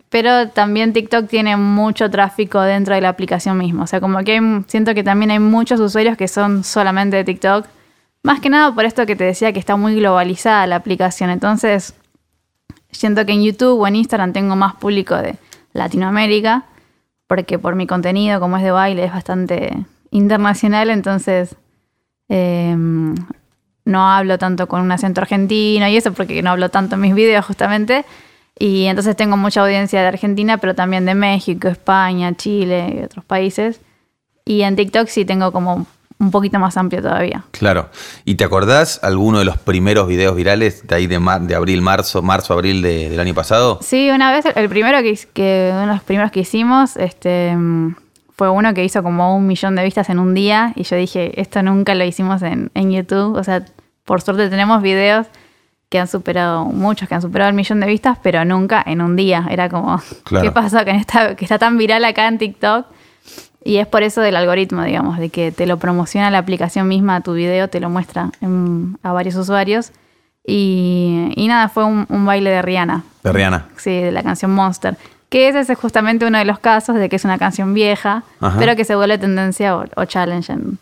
pero 0.09 0.49
también 0.49 0.93
TikTok 0.95 1.29
tiene 1.29 1.57
mucho 1.57 2.11
tráfico 2.11 2.61
dentro 2.63 2.95
de 2.95 3.03
la 3.03 3.11
aplicación 3.11 3.59
misma. 3.59 3.85
O 3.85 3.87
sea, 3.87 4.01
como 4.01 4.19
que 4.25 4.63
siento 4.69 4.95
que 4.95 5.03
también 5.03 5.31
hay 5.31 5.39
muchos 5.39 5.81
usuarios 5.81 6.17
que 6.17 6.29
son 6.29 6.65
solamente 6.65 7.17
de 7.17 7.25
TikTok. 7.25 7.67
Más 8.25 8.41
que 8.41 8.49
nada 8.49 8.75
por 8.75 8.87
esto 8.87 9.05
que 9.05 9.17
te 9.17 9.25
decía 9.25 9.53
que 9.53 9.59
está 9.59 9.77
muy 9.77 9.97
globalizada 9.97 10.67
la 10.67 10.77
aplicación. 10.77 11.29
Entonces, 11.29 11.95
siento 12.91 13.27
que 13.27 13.33
en 13.33 13.43
YouTube 13.43 13.79
o 13.79 13.87
en 13.87 13.97
Instagram 13.97 14.33
tengo 14.33 14.57
más 14.57 14.75
público 14.77 15.15
de 15.15 15.37
Latinoamérica, 15.75 16.65
porque 17.27 17.59
por 17.59 17.75
mi 17.75 17.87
contenido, 17.87 18.41
como 18.41 18.57
es 18.57 18.63
de 18.63 18.71
baile, 18.71 19.05
es 19.05 19.13
bastante 19.13 19.77
internacional, 20.11 20.89
entonces 20.89 21.55
eh, 22.31 22.75
no 23.85 24.11
hablo 24.11 24.39
tanto 24.39 24.69
con 24.69 24.81
un 24.81 24.91
acento 24.91 25.21
argentino 25.21 25.87
y 25.87 25.99
eso, 25.99 26.15
porque 26.15 26.43
no 26.43 26.53
hablo 26.53 26.71
tanto 26.71 26.95
en 26.95 27.03
mis 27.03 27.15
videos 27.15 27.45
justamente. 27.45 28.07
Y 28.59 28.87
entonces 28.87 29.17
tengo 29.17 29.37
mucha 29.37 29.61
audiencia 29.61 30.01
de 30.01 30.07
Argentina, 30.07 30.57
pero 30.57 30.75
también 30.75 31.05
de 31.05 31.15
México, 31.15 31.69
España, 31.69 32.35
Chile 32.35 33.01
y 33.01 33.05
otros 33.05 33.23
países. 33.27 33.83
Y 34.47 34.63
en 34.63 34.77
TikTok 34.77 35.09
sí 35.09 35.27
tengo 35.27 35.53
como 35.53 35.87
un 36.25 36.31
poquito 36.31 36.59
más 36.59 36.77
amplio 36.77 37.01
todavía. 37.03 37.45
Claro. 37.53 37.89
¿Y 38.25 38.35
te 38.35 38.45
acordás 38.45 38.99
alguno 39.03 39.39
de 39.39 39.45
los 39.45 39.59
primeros 39.59 40.09
videos 40.09 40.35
virales 40.35 40.87
de 40.87 40.95
ahí 40.95 41.07
de, 41.07 41.19
mar- 41.19 41.43
de 41.43 41.55
abril, 41.55 41.83
marzo, 41.83 42.23
marzo, 42.23 42.55
abril 42.55 42.83
de- 42.83 43.11
del 43.11 43.21
año 43.21 43.35
pasado? 43.35 43.79
Sí, 43.83 44.11
una 44.11 44.33
vez, 44.33 44.45
el 44.55 44.69
primero 44.69 44.99
que, 45.03 45.71
uno 45.73 45.81
de 45.83 45.87
los 45.87 46.03
primeros 46.03 46.31
que 46.33 46.41
hicimos, 46.41 46.97
este 46.97 47.55
mm, 47.57 47.97
fue 48.37 48.49
uno 48.51 48.75
que 48.75 48.85
hizo 48.85 49.03
como 49.03 49.37
un 49.37 49.47
millón 49.47 49.77
de 49.77 49.85
vistas 49.85 50.09
en 50.11 50.19
un 50.19 50.35
día. 50.35 50.73
Y 50.75 50.83
yo 50.83 50.97
dije, 50.97 51.41
esto 51.41 51.63
nunca 51.63 51.95
lo 51.95 52.05
hicimos 52.05 52.43
en, 52.43 52.71
en 52.75 52.91
YouTube. 52.91 53.37
O 53.37 53.45
sea, 53.45 53.65
por 54.05 54.21
suerte 54.23 54.49
tenemos 54.49 54.83
videos 54.83 55.27
que 55.89 56.01
han 56.01 56.09
superado, 56.09 56.65
muchos 56.65 57.09
que 57.09 57.15
han 57.15 57.23
superado 57.23 57.51
el 57.51 57.55
millón 57.55 57.79
de 57.79 57.87
vistas, 57.87 58.19
pero 58.21 58.45
nunca 58.45 58.83
en 58.85 59.01
un 59.01 59.15
día. 59.15 59.47
Era 59.49 59.69
como, 59.69 60.01
Claro. 60.25 60.45
¿qué 60.47 60.51
pasó 60.53 60.85
que, 60.85 60.91
en 60.91 60.97
esta- 60.97 61.37
que 61.37 61.45
está 61.45 61.59
tan 61.59 61.79
viral 61.79 62.05
acá 62.05 62.27
en 62.27 62.39
TikTok? 62.39 62.87
Y 63.65 63.79
es 63.79 63.87
por 63.87 64.03
eso 64.03 64.21
del 64.21 64.37
algoritmo, 64.37 64.83
digamos, 64.83 65.19
de 65.19 65.31
que 65.31 65.51
te 65.51 65.67
lo 65.67 65.79
promociona 65.79 66.31
la 66.31 66.39
aplicación 66.39 66.87
misma 66.87 67.17
a 67.17 67.21
tu 67.23 67.33
video, 67.33 67.69
te 67.69 67.81
lo 67.81 67.89
muestra 67.91 68.31
en- 68.41 68.99
a 69.03 69.13
varios 69.13 69.35
usuarios. 69.37 69.91
Y, 70.47 71.33
y 71.37 71.49
nada, 71.49 71.69
fue 71.69 71.85
un, 71.85 72.07
un 72.11 72.27
baile 72.27 72.51
de 72.51 72.61
Rihanna. 72.63 73.05
De 73.23 73.33
Rihanna. 73.33 73.69
Sí, 73.77 73.91
de 74.01 74.13
la 74.13 74.23
canción 74.23 74.51
Monster. 74.51 74.97
Que 75.31 75.49
ese 75.49 75.61
es 75.73 75.79
justamente 75.79 76.27
uno 76.27 76.39
de 76.39 76.45
los 76.45 76.59
casos 76.59 76.97
de 76.97 77.09
que 77.09 77.17
es 77.17 77.25
una 77.25 77.39
canción 77.39 77.73
vieja, 77.75 78.23
Ajá. 78.41 78.59
pero 78.59 78.77
que 78.77 78.85
se 78.85 78.95
vuelve 78.95 79.17
tendencia 79.19 79.77
o, 79.77 79.85
o 79.97 80.05
challenge 80.05 80.53
en, 80.53 80.79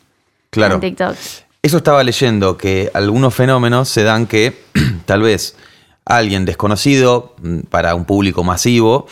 Claro. 0.51 0.75
en 0.75 0.81
TikTok. 0.81 1.15
Eso 1.63 1.77
estaba 1.77 2.03
leyendo, 2.03 2.59
que 2.59 2.91
algunos 2.93 3.33
fenómenos 3.35 3.89
se 3.89 4.03
dan 4.03 4.27
que 4.27 4.61
tal 5.07 5.23
vez 5.23 5.57
alguien 6.05 6.45
desconocido 6.45 7.37
mm, 7.41 7.61
para 7.71 7.95
un 7.95 8.05
público 8.05 8.43
masivo 8.43 9.07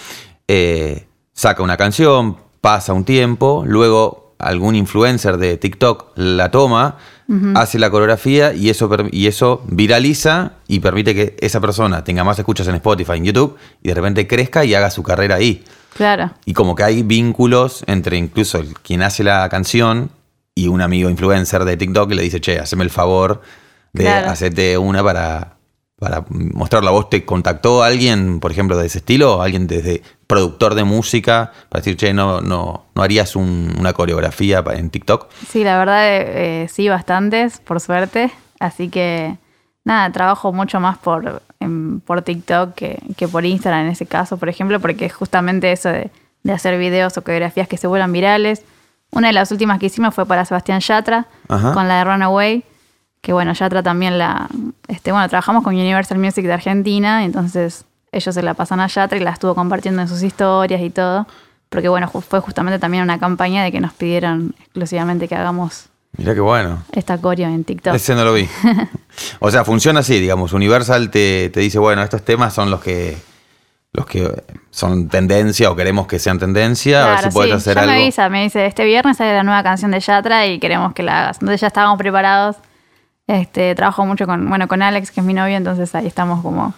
eh, 0.49 1.07
saca 1.33 1.63
una 1.63 1.77
canción, 1.77 2.37
pasa 2.61 2.93
un 2.93 3.05
tiempo, 3.05 3.65
luego 3.67 4.35
algún 4.39 4.75
influencer 4.75 5.37
de 5.37 5.57
TikTok 5.59 6.13
la 6.17 6.51
toma, 6.51 6.97
hace 7.55 7.79
la 7.79 7.91
coreografía 7.91 8.53
y 8.55 8.71
eso, 8.71 8.91
y 9.13 9.29
eso 9.29 9.63
viraliza 9.69 10.53
y 10.67 10.81
permite 10.81 11.15
que 11.15 11.37
esa 11.41 11.61
persona 11.61 12.03
tenga 12.03 12.25
más 12.25 12.39
escuchas 12.39 12.67
en 12.67 12.75
Spotify, 12.77 13.13
en 13.19 13.25
YouTube 13.27 13.57
y 13.83 13.89
de 13.89 13.95
repente 13.95 14.27
crezca 14.27 14.65
y 14.65 14.75
haga 14.75 14.91
su 14.91 15.03
carrera 15.05 15.37
ahí. 15.37 15.63
Claro. 15.97 16.33
Y 16.45 16.55
como 16.55 16.75
que 16.75 16.83
hay 16.83 17.03
vínculos 17.05 17.85
entre 17.87 18.17
incluso 18.17 18.59
el- 18.59 18.75
quien 18.81 19.03
hace 19.03 19.23
la 19.23 19.49
canción 19.49 20.11
y 20.57 20.67
un 20.67 20.81
amigo 20.83 21.09
influencer 21.09 21.65
de 21.65 21.77
TikTok 21.77 22.09
que 22.09 22.15
le 22.17 22.23
dice, 22.23 22.41
che, 22.41 22.59
haceme 22.59 22.83
el 22.83 22.91
favor 22.91 23.43
de 23.93 24.05
Claro. 24.05 24.31
hacerte 24.31 24.77
una 24.79 25.05
para, 25.05 25.57
para 26.01 26.25
mostrarla. 26.31 26.91
¿Vos 26.91 27.11
te 27.11 27.25
contactó 27.25 27.83
alguien, 27.85 28.41
por 28.41 28.51
ejemplo, 28.51 28.77
de 28.77 28.87
ese 28.87 28.99
estilo? 28.99 29.41
¿Alguien 29.43 29.67
desde 29.69 30.03
productor 30.31 30.75
de 30.75 30.85
música 30.85 31.53
para 31.69 31.81
decir, 31.81 31.97
che, 31.97 32.15
no, 32.15 32.41
no, 32.41 32.85
no 32.95 33.03
harías 33.03 33.37
un- 33.37 33.75
una 33.79 33.93
coreografía 33.93 34.65
en 34.75 34.89
TikTok? 34.91 35.29
Sí, 35.49 35.65
la 35.65 35.77
verdad, 35.77 36.07
eh, 36.09 36.63
eh, 36.65 36.69
sí, 36.69 36.89
bastantes, 36.89 37.59
por 37.59 37.81
suerte. 37.81 38.31
Así 38.61 38.89
que, 38.89 39.37
nada, 39.85 40.11
trabajo 40.13 40.53
mucho 40.53 40.81
más 40.81 40.97
por, 40.99 41.43
por 42.07 42.23
TikTok 42.23 42.75
que, 42.75 43.03
que 43.17 43.27
por 43.29 43.45
Instagram 43.45 43.87
en 43.87 43.89
ese 43.93 44.07
caso, 44.07 44.37
por 44.39 44.49
ejemplo, 44.49 44.79
porque 44.81 45.07
es 45.07 45.13
justamente 45.13 45.73
eso 45.73 45.89
de, 45.89 46.11
de 46.45 46.53
hacer 46.53 46.79
videos 46.79 47.17
o 47.19 47.23
coreografías 47.23 47.69
que 47.69 47.77
se 47.77 47.87
vuelvan 47.87 48.13
virales. 48.13 48.63
Una 49.13 49.27
de 49.27 49.33
las 49.33 49.51
últimas 49.51 49.79
que 49.81 49.87
hicimos 49.87 50.15
fue 50.15 50.25
para 50.27 50.45
Sebastián 50.45 50.81
Yatra, 50.81 51.27
Ajá. 51.49 51.73
con 51.73 51.89
la 51.89 51.99
de 51.99 52.05
Runaway, 52.05 52.65
que 53.21 53.33
bueno, 53.33 53.53
Yatra 53.53 53.83
también 53.83 54.17
la... 54.19 54.49
Este, 54.89 55.11
bueno, 55.13 55.29
trabajamos 55.29 55.65
con 55.65 55.75
Universal 55.75 56.19
Music 56.19 56.45
de 56.47 56.53
Argentina, 56.53 57.25
entonces 57.25 57.85
ellos 58.13 58.35
se 58.35 58.43
la 58.43 58.55
pasan 58.55 58.81
a 58.81 58.87
Yatra 58.87 59.19
y 59.19 59.21
la 59.21 59.31
estuvo 59.31 59.55
compartiendo 59.55 60.03
en 60.03 60.09
sus 60.09 60.23
historias 60.23 60.81
y 60.81 60.91
todo. 60.91 61.27
Porque 61.69 61.89
bueno, 61.89 62.09
fue 62.09 62.41
justamente 62.41 62.79
también 62.79 63.05
una 63.05 63.19
campaña 63.19 63.63
de 63.63 63.71
que 63.71 63.81
nos 63.81 63.93
pidieron 63.93 64.55
exclusivamente 64.59 65.29
que 65.29 65.37
hagamos 65.37 65.87
Mirá 66.17 66.35
qué 66.35 66.41
bueno. 66.41 66.83
esta 66.93 67.19
coreo 67.19 67.49
en 67.49 67.63
TikTok. 67.63 67.95
Ese 67.95 68.15
no 68.15 68.25
lo 68.25 68.35
vi. 68.35 68.49
o 69.39 69.51
sea, 69.51 69.65
funciona 69.65 70.01
así, 70.01 70.19
digamos. 70.19 70.53
Universal 70.53 71.11
te, 71.11 71.51
te 71.51 71.61
dice, 71.61 71.79
bueno, 71.79 72.03
estos 72.03 72.25
temas 72.25 72.53
son 72.53 72.71
los 72.71 72.81
que 72.81 73.17
los 73.93 74.07
que 74.07 74.45
son 74.71 75.09
tendencia 75.09 75.71
o 75.71 75.75
queremos 75.75 76.07
que 76.07 76.21
sean 76.21 76.39
tendencia, 76.39 77.05
a 77.05 77.11
ver 77.11 77.25
si 77.25 77.31
puedes 77.31 77.51
sí, 77.51 77.57
hacer 77.57 77.75
ya 77.75 77.83
algo. 77.83 77.93
me 77.93 78.03
avisa, 78.03 78.29
me 78.29 78.43
dice, 78.45 78.67
este 78.67 78.85
viernes 78.85 79.17
sale 79.17 79.35
la 79.35 79.43
nueva 79.43 79.65
canción 79.65 79.91
de 79.91 79.99
Yatra 79.99 80.47
y 80.47 80.61
queremos 80.61 80.93
que 80.95 81.03
la 81.03 81.23
hagas. 81.23 81.39
Entonces 81.41 81.61
ya 81.61 81.67
estábamos 81.67 81.99
preparados. 81.99 82.57
Este, 83.27 83.75
trabajo 83.75 84.05
mucho 84.07 84.27
con, 84.27 84.49
bueno, 84.49 84.67
con 84.69 84.83
Alex, 84.83 85.11
que 85.11 85.21
es 85.21 85.27
mi 85.27 85.35
novio, 85.35 85.57
entonces 85.57 85.95
ahí 85.95 86.07
estamos 86.07 86.43
como, 86.43 86.75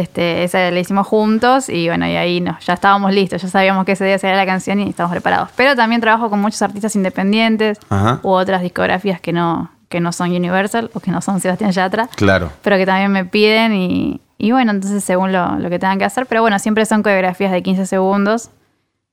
este, 0.00 0.44
esa 0.44 0.70
la 0.70 0.80
hicimos 0.80 1.06
juntos 1.06 1.68
y 1.68 1.88
bueno, 1.88 2.06
y 2.06 2.16
ahí 2.16 2.40
no, 2.40 2.58
ya 2.60 2.74
estábamos 2.74 3.12
listos, 3.12 3.42
ya 3.42 3.48
sabíamos 3.48 3.84
que 3.84 3.92
ese 3.92 4.04
día 4.04 4.18
sería 4.18 4.36
la 4.36 4.46
canción 4.46 4.80
y 4.80 4.88
estamos 4.88 5.10
preparados. 5.12 5.50
Pero 5.56 5.74
también 5.76 6.00
trabajo 6.00 6.30
con 6.30 6.40
muchos 6.40 6.60
artistas 6.62 6.94
independientes 6.96 7.78
Ajá. 7.88 8.20
u 8.22 8.30
otras 8.30 8.62
discografías 8.62 9.20
que 9.20 9.32
no, 9.32 9.70
que 9.88 10.00
no 10.00 10.12
son 10.12 10.30
Universal 10.30 10.90
o 10.94 11.00
que 11.00 11.10
no 11.10 11.20
son 11.22 11.40
Sebastián 11.40 11.72
Yatra. 11.72 12.08
Claro. 12.16 12.50
pero 12.62 12.76
que 12.76 12.86
también 12.86 13.10
me 13.12 13.24
piden 13.24 13.74
y, 13.74 14.20
y 14.38 14.52
bueno, 14.52 14.70
entonces 14.72 15.02
según 15.04 15.32
lo, 15.32 15.56
lo 15.58 15.70
que 15.70 15.78
tengan 15.78 15.98
que 15.98 16.04
hacer, 16.04 16.26
pero 16.26 16.42
bueno, 16.42 16.58
siempre 16.58 16.84
son 16.86 17.02
coreografías 17.02 17.52
de 17.52 17.62
15 17.62 17.86
segundos 17.86 18.50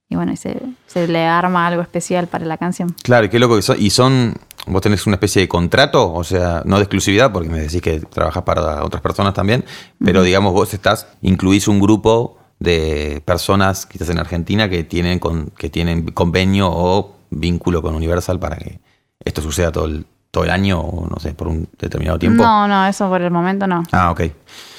y 0.08 0.16
bueno, 0.16 0.32
y 0.34 0.38
se, 0.38 0.62
se 0.86 1.08
le 1.08 1.26
arma 1.26 1.66
algo 1.66 1.82
especial 1.82 2.28
para 2.28 2.46
la 2.46 2.58
canción. 2.58 2.96
Claro, 3.04 3.26
y 3.26 3.30
qué 3.30 3.40
loco 3.40 3.56
que 3.56 3.64
son. 3.64 3.78
Y 3.80 3.90
son, 3.90 4.36
vos 4.68 4.82
tenés 4.82 5.06
una 5.08 5.16
especie 5.16 5.42
de 5.44 5.48
contrato, 5.48 6.12
o 6.14 6.24
sea, 6.24 6.62
no 6.66 6.78
de 6.78 6.84
exclusividad, 6.84 7.32
porque 7.32 7.50
me 7.50 7.60
decís 7.60 7.82
que 7.82 8.00
trabajas 8.00 8.44
para 8.44 8.84
otras 8.84 9.02
personas 9.02 9.34
también, 9.34 9.64
pero 10.04 10.22
digamos, 10.24 10.54
vos 10.54 10.74
estás, 10.74 11.08
incluís 11.22 11.68
un 11.68 11.80
grupo 11.80 12.38
de 12.60 13.22
personas, 13.26 13.86
quizás 13.86 14.10
en 14.10 14.18
Argentina, 14.20 14.70
que 14.70 14.84
tienen, 14.84 15.20
con, 15.20 15.48
que 15.58 15.70
tienen 15.70 16.08
convenio 16.12 16.70
o 16.72 17.16
vínculo 17.30 17.82
con 17.82 17.96
Universal 17.96 18.40
para 18.40 18.56
que 18.58 18.80
esto 19.24 19.42
suceda 19.42 19.72
todo 19.72 19.86
el, 19.86 20.06
todo 20.32 20.44
el 20.46 20.50
año 20.50 20.80
o 20.80 21.08
no 21.08 21.20
sé, 21.20 21.34
por 21.34 21.48
un 21.48 21.68
determinado 21.80 22.18
tiempo. 22.20 22.42
No, 22.44 22.68
no, 22.68 22.88
eso 22.88 23.10
por 23.10 23.22
el 23.22 23.32
momento 23.32 23.68
no. 23.68 23.84
Ah, 23.92 24.12
ok. 24.12 24.22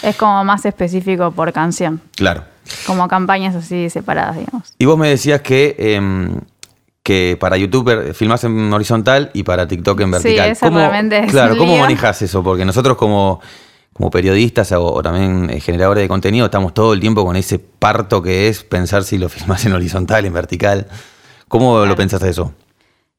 Es 0.02 0.16
como 0.16 0.42
más 0.44 0.64
específico 0.64 1.30
por 1.32 1.52
canción, 1.52 2.00
Claro. 2.14 2.44
como 2.86 3.06
campañas 3.08 3.54
así 3.54 3.90
separadas, 3.90 4.36
digamos. 4.36 4.74
Y 4.78 4.84
vos 4.86 4.98
me 4.98 5.08
decías 5.08 5.40
que, 5.42 5.76
em, 5.78 6.40
que 7.06 7.36
para 7.38 7.56
YouTube 7.56 8.12
filmás 8.14 8.42
en 8.42 8.72
horizontal 8.72 9.30
y 9.32 9.44
para 9.44 9.68
TikTok 9.68 10.00
en 10.00 10.06
Sí, 10.08 10.12
vertical. 10.12 10.50
eso 10.50 10.70
realmente 10.70 11.18
es 11.20 11.30
claro, 11.30 11.56
¿cómo 11.56 11.78
manejas 11.78 12.20
eso? 12.20 12.42
Porque 12.42 12.64
nosotros 12.64 12.96
como, 12.96 13.40
como 13.92 14.10
periodistas 14.10 14.72
o, 14.72 14.84
o 14.92 15.02
también 15.04 15.48
eh, 15.50 15.60
generadores 15.60 16.02
de 16.02 16.08
contenido 16.08 16.46
estamos 16.46 16.74
todo 16.74 16.94
el 16.94 16.98
tiempo 16.98 17.24
con 17.24 17.36
ese 17.36 17.60
parto 17.60 18.20
que 18.22 18.48
es 18.48 18.64
pensar 18.64 19.04
si 19.04 19.18
lo 19.18 19.28
filmás 19.34 19.64
en 19.66 19.74
horizontal, 19.74 20.24
en 20.26 20.32
vertical. 20.32 20.88
¿Cómo 21.46 21.86
lo 21.86 21.94
pensás 21.94 22.24
eso? 22.24 22.52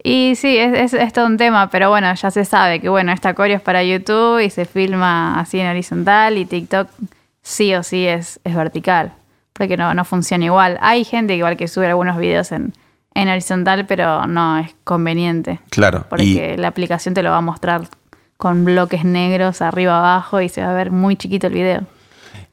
Y 0.04 0.34
sí, 0.36 0.58
es, 0.58 0.78
es, 0.78 0.94
es 0.94 1.14
todo 1.14 1.26
un 1.26 1.38
tema, 1.38 1.70
pero 1.70 1.90
bueno, 1.90 2.14
ya 2.14 2.30
se 2.30 2.44
sabe 2.44 2.82
que 2.82 2.90
bueno, 2.90 3.14
esta 3.14 3.36
coreo 3.36 3.56
es 3.56 3.62
para 3.62 3.86
YouTube 3.86 4.42
y 4.42 4.50
se 4.50 4.66
filma 4.66 5.40
así 5.40 5.62
en 5.62 5.68
horizontal 5.68 6.38
y 6.38 6.44
TikTok 6.44 6.90
sí 7.42 7.74
o 7.74 7.84
sí 7.84 8.06
es, 8.06 8.42
es 8.44 8.54
vertical, 8.54 9.14
porque 9.54 9.78
no, 9.78 9.94
no 9.94 10.04
funciona 10.04 10.44
igual. 10.44 10.78
Hay 10.82 11.06
gente 11.06 11.38
igual 11.38 11.56
que 11.56 11.70
sube 11.70 11.88
algunos 11.88 12.18
videos 12.18 12.52
en, 12.52 12.74
en 13.18 13.30
horizontal, 13.30 13.86
pero 13.88 14.28
no 14.28 14.60
es 14.60 14.76
conveniente, 14.84 15.60
Claro. 15.72 16.06
porque 16.08 16.56
la 16.58 16.68
aplicación 16.68 17.16
te 17.16 17.24
lo 17.24 17.32
va 17.32 17.38
a 17.38 17.42
mostrar 17.42 17.82
con 18.38 18.64
bloques 18.64 19.04
negros 19.04 19.64
arriba 19.64 19.98
abajo 19.98 20.40
y 20.40 20.50
se 20.50 20.62
va 20.62 20.70
a 20.70 20.74
ver 20.74 20.92
muy 20.92 21.16
chiquito 21.16 21.48
el 21.48 21.54
video. 21.54 21.82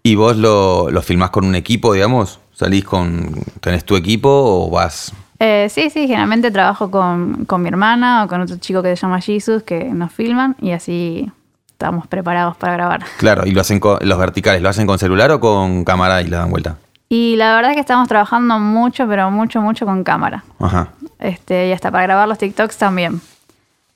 Y, 0.03 0.15
vos 0.15 0.37
lo, 0.37 0.91
lo 0.91 1.03
filmás 1.03 1.31
con 1.31 1.45
un 1.45 1.55
equipo, 1.55 1.93
digamos? 1.93 2.41
¿Salís 2.53 2.85
con. 2.85 3.35
¿Tenés 3.61 3.85
tu 3.85 3.97
equipo 3.97 4.29
o 4.31 4.71
vas 4.71 5.13
Eh, 5.39 5.69
sí, 5.71 5.91
sí, 5.91 6.07
generalmente 6.07 6.51
trabajo 6.51 6.91
con, 6.91 7.45
con 7.45 7.63
mi 7.63 7.69
hermana 7.69 8.25
o 8.25 8.29
con 8.29 8.41
otro 8.41 8.57
chico 8.57 8.83
que 8.83 8.97
se 8.97 9.03
llama 9.03 9.21
Jesus 9.21 9.63
que 9.63 9.85
nos 9.85 10.13
filman 10.13 10.57
y 10.61 10.71
así 10.71 11.31
estamos 11.73 12.07
preparados 12.07 12.57
para 12.57 12.75
grabar. 12.75 13.05
Claro, 13.19 13.47
y 13.47 13.51
lo 13.51 13.61
hacen 13.61 13.81
con, 13.81 13.99
los 14.01 14.19
verticales, 14.19 14.63
¿lo 14.63 14.69
hacen 14.71 14.87
con 14.87 14.99
celular 14.99 15.31
o 15.33 15.41
con 15.41 15.85
cámara 15.85 16.23
y 16.23 16.29
le 16.29 16.37
dan 16.37 16.51
vuelta? 16.51 16.77
Y 17.09 17.37
la 17.37 17.55
verdad 17.55 17.73
es 17.73 17.77
que 17.77 17.81
estamos 17.81 18.09
trabajando 18.09 18.59
mucho, 18.59 19.07
pero 19.07 19.31
mucho, 19.31 19.61
mucho 19.61 19.85
con 19.87 20.03
cámara. 20.05 20.43
Ajá. 20.59 20.89
Este, 21.19 21.69
y 21.69 21.73
hasta 21.73 21.91
para 21.91 22.05
grabar 22.05 22.27
los 22.29 22.39
TikToks 22.39 22.77
también. 22.79 23.21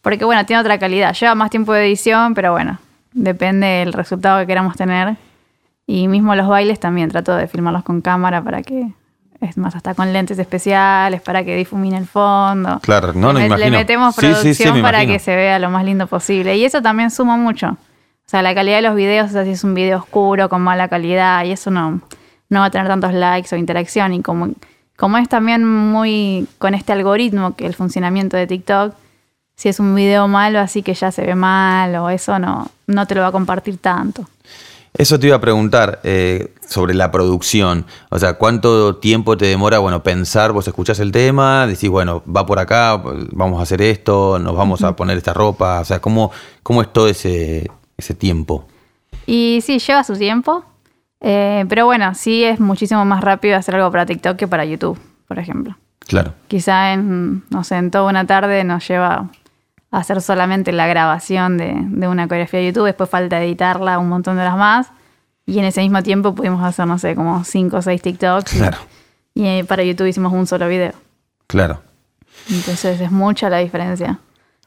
Porque 0.03 0.25
bueno, 0.25 0.45
tiene 0.47 0.61
otra 0.61 0.79
calidad. 0.79 1.15
Lleva 1.15 1.35
más 1.35 1.51
tiempo 1.51 1.73
de 1.73 1.87
edición, 1.87 2.35
pero 2.35 2.53
bueno, 2.53 2.79
depende 3.13 3.67
del 3.67 3.93
resultado 3.93 4.39
que 4.41 4.47
queramos 4.47 4.77
tener. 4.77 5.17
Y 5.87 6.07
mismo 6.07 6.35
los 6.35 6.47
bailes 6.49 6.79
también 6.79 7.09
trato 7.11 7.35
de 7.35 7.49
filmarlos 7.49 7.83
con 7.83 8.03
cámara 8.03 8.43
para 8.43 8.63
que, 8.63 8.93
es 9.41 9.57
más, 9.57 9.75
hasta 9.75 9.95
con 9.95 10.13
lentes 10.13 10.39
especiales, 10.39 11.21
para 11.23 11.43
que 11.45 11.57
difumine 11.57 11.97
el 11.97 12.07
fondo. 12.07 12.79
Claro, 12.81 13.13
no, 13.15 13.33
no, 13.33 13.39
le, 13.39 13.49
me 13.49 13.55
met- 13.55 13.59
le 13.59 13.67
imagino. 13.69 13.79
metemos 13.79 14.15
Sí, 14.15 14.21
sí, 14.21 14.27
sí, 14.27 14.33
producción 14.35 14.75
me 14.75 14.83
para 14.83 14.99
imagino. 14.99 15.13
que 15.15 15.19
se 15.19 15.35
vea 15.35 15.59
lo 15.59 15.71
más 15.71 15.85
lindo 15.85 16.07
posible. 16.07 16.57
Y 16.57 16.65
eso 16.65 16.83
también 16.83 17.11
suma 17.11 17.37
mucho. 17.37 17.69
O 17.71 18.31
sea, 18.31 18.43
la 18.43 18.55
calidad 18.55 18.77
de 18.77 18.83
los 18.83 18.95
videos, 18.95 19.31
o 19.31 19.33
sea, 19.33 19.45
si 19.45 19.51
es 19.53 19.65
un 19.65 19.75
video 19.75 19.99
oscuro, 19.99 20.51
con 20.51 20.61
mala 20.61 20.89
calidad, 20.89 21.45
y 21.45 21.53
eso 21.53 21.71
no, 21.71 22.01
no 22.49 22.61
va 22.61 22.67
a 22.67 22.71
tener 22.71 22.87
tantos 22.89 23.13
likes 23.13 23.55
o 23.55 23.59
interacción. 23.59 24.15
Y 24.15 24.23
como, 24.23 24.51
como 24.97 25.19
es 25.19 25.29
también 25.29 25.65
muy 25.65 26.47
con 26.59 26.75
este 26.75 26.93
algoritmo 26.93 27.55
que 27.57 27.67
el 27.67 27.75
funcionamiento 27.75 28.37
de 28.37 28.47
TikTok, 28.47 28.95
si 29.57 29.69
es 29.69 29.81
un 29.81 29.95
video 29.95 30.29
malo 30.29 30.61
así 30.61 30.83
que 30.83 30.95
ya 30.95 31.11
se 31.11 31.27
ve 31.27 31.35
mal 31.35 31.95
o 31.97 32.11
eso, 32.11 32.39
no, 32.39 32.71
no 32.87 33.07
te 33.07 33.15
lo 33.15 33.23
va 33.23 33.29
a 33.29 33.33
compartir 33.33 33.79
tanto. 33.79 34.25
Eso 34.95 35.19
te 35.19 35.27
iba 35.27 35.37
a 35.37 35.41
preguntar 35.41 36.01
eh, 36.03 36.55
sobre 36.67 36.95
la 36.95 37.11
producción. 37.11 37.85
O 38.09 38.19
sea, 38.19 38.35
¿cuánto 38.35 38.97
tiempo 38.97 39.37
te 39.37 39.47
demora, 39.47 39.79
bueno, 39.79 40.03
pensar? 40.03 40.53
Vos 40.53 40.67
escuchás 40.67 40.99
el 40.99 41.13
tema, 41.13 41.67
decís, 41.67 41.91
bueno, 41.91 42.23
va 42.25 42.47
por 42.47 42.59
acá, 42.59 43.01
vamos 43.33 43.61
a 43.61 43.63
hacer 43.63 43.83
esto, 43.83 44.39
nos 44.39 44.57
vamos 44.57 44.83
a 44.83 44.97
poner 44.97 45.19
esta 45.19 45.35
ropa. 45.35 45.81
O 45.81 45.85
sea, 45.85 46.01
¿cómo, 46.01 46.31
cómo 46.63 46.83
es 46.83 46.93
todo 46.93 47.09
ese, 47.09 47.71
ese 47.97 48.15
tiempo? 48.15 48.67
Y 49.27 49.61
sí, 49.63 49.79
lleva 49.79 50.03
su 50.05 50.17
tiempo, 50.17 50.65
eh, 51.21 51.65
pero 51.69 51.87
bueno, 51.87 52.15
sí 52.15 52.45
es 52.45 52.61
muchísimo 52.61 53.05
más 53.05 53.23
rápido 53.23 53.57
hacer 53.57 53.77
algo 53.77 53.91
para 53.91 54.07
TikTok 54.07 54.37
que 54.37 54.49
para 54.49 54.65
YouTube, 54.65 54.99
por 55.27 55.39
ejemplo. 55.39 55.77
Claro. 56.01 56.35
Quizá 56.49 56.93
en, 56.93 57.45
no 57.51 57.65
sé, 57.65 57.77
en 57.77 57.91
toda 57.91 58.09
una 58.09 58.27
tarde 58.27 58.65
nos 58.65 58.87
lleva 58.89 59.31
a 59.91 59.99
hacer 59.99 60.21
solamente 60.23 60.73
la 60.73 60.87
grabación 60.87 61.59
de, 61.59 61.75
de 61.75 62.09
una 62.09 62.29
coreografía 62.29 62.61
de 62.61 62.67
YouTube, 62.67 62.87
después 62.87 63.11
falta 63.11 63.43
editarla 63.43 63.99
un 63.99 64.09
montón 64.09 64.37
de 64.37 64.43
horas 64.43 64.57
más, 64.57 64.93
y 65.49 65.59
en 65.59 65.65
ese 65.65 65.81
mismo 65.81 66.03
tiempo 66.03 66.35
pudimos 66.35 66.63
hacer, 66.63 66.87
no 66.87 66.99
sé, 66.99 67.15
como 67.15 67.43
5 67.43 67.79
o 67.79 67.81
6 67.81 68.03
TikToks. 68.03 68.53
Claro. 68.53 68.77
Y, 69.35 69.47
eh, 69.47 69.65
para 69.67 69.83
YouTube 69.83 70.07
hicimos 70.07 70.31
un 70.35 70.47
solo 70.47 70.69
video. 70.69 70.93
Claro. 71.47 71.81
Entonces 72.51 73.01
es 73.01 73.11
mucha 73.11 73.49
la 73.49 73.57
diferencia. 73.57 74.19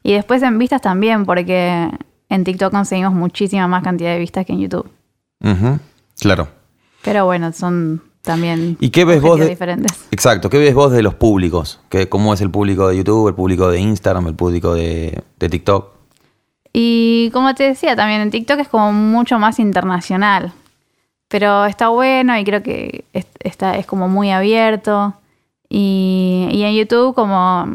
Y 0.01 0.13
después 0.13 0.41
en 0.41 0.57
vistas 0.57 0.81
también, 0.81 1.25
porque 1.27 1.87
en 2.29 2.43
TikTok 2.43 2.71
conseguimos 2.71 3.13
muchísima 3.13 3.67
más 3.67 3.83
cantidad 3.83 4.11
de 4.11 4.17
vistas 4.17 4.43
que 4.43 4.53
en 4.53 4.59
YouTube. 4.59 4.89
Ujú, 5.43 5.79
Claro. 6.21 6.47
Pero 7.03 7.25
bueno, 7.25 7.51
son 7.51 8.01
también 8.21 8.77
¿Y 8.79 8.91
qué 8.91 9.03
ves 9.03 9.21
vos 9.21 9.39
de- 9.39 9.49
diferentes. 9.49 10.05
Exacto, 10.11 10.49
¿qué 10.49 10.57
ves 10.59 10.73
vos 10.73 10.91
de 10.91 11.01
los 11.03 11.15
públicos? 11.15 11.79
¿Qué, 11.89 12.07
¿Cómo 12.07 12.33
es 12.33 12.39
el 12.41 12.49
público 12.51 12.87
de 12.87 12.97
YouTube, 12.97 13.27
el 13.27 13.33
público 13.35 13.69
de 13.69 13.79
Instagram, 13.79 14.27
el 14.27 14.35
público 14.35 14.73
de, 14.75 15.23
de 15.39 15.49
TikTok? 15.49 15.89
Y 16.73 17.29
como 17.33 17.53
te 17.55 17.63
decía, 17.63 17.95
también 17.95 18.21
en 18.21 18.29
TikTok 18.29 18.59
es 18.59 18.67
como 18.69 18.93
mucho 18.93 19.37
más 19.39 19.59
internacional. 19.59 20.53
Pero 21.27 21.65
está 21.65 21.89
bueno 21.89 22.37
y 22.37 22.43
creo 22.43 22.61
que 22.61 23.05
es, 23.13 23.25
está, 23.39 23.75
es 23.77 23.85
como 23.85 24.07
muy 24.07 24.31
abierto. 24.31 25.15
Y, 25.69 26.47
y 26.51 26.63
en 26.63 26.75
YouTube 26.75 27.15
como, 27.15 27.65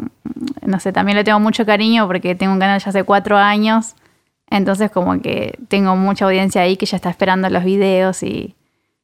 no 0.63 0.81
sé, 0.81 0.93
también 0.93 1.17
le 1.17 1.25
tengo 1.25 1.41
mucho 1.41 1.65
cariño 1.67 2.07
porque 2.07 2.35
tengo 2.35 2.53
un 2.53 2.59
canal 2.61 2.79
ya 2.81 2.91
hace 2.91 3.03
cuatro 3.05 3.37
años. 3.39 3.95
Entonces 4.51 4.91
como 4.91 5.21
que 5.21 5.59
tengo 5.69 5.97
mucha 5.97 6.25
audiencia 6.25 6.63
ahí 6.63 6.77
que 6.77 6.87
ya 6.87 6.97
está 6.97 7.11
esperando 7.11 7.49
los 7.51 7.65
videos 7.65 8.23
y, 8.23 8.55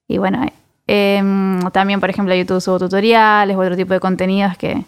y 0.08 0.18
bueno, 0.18 0.46
em, 0.86 1.60
también 1.70 2.00
por 2.00 2.10
ejemplo 2.10 2.34
YouTube 2.34 2.60
subo 2.60 2.78
tutoriales 2.78 3.56
u 3.56 3.60
otro 3.60 3.76
tipo 3.76 3.92
de 3.92 4.00
contenidos 4.00 4.56
que, 4.56 4.84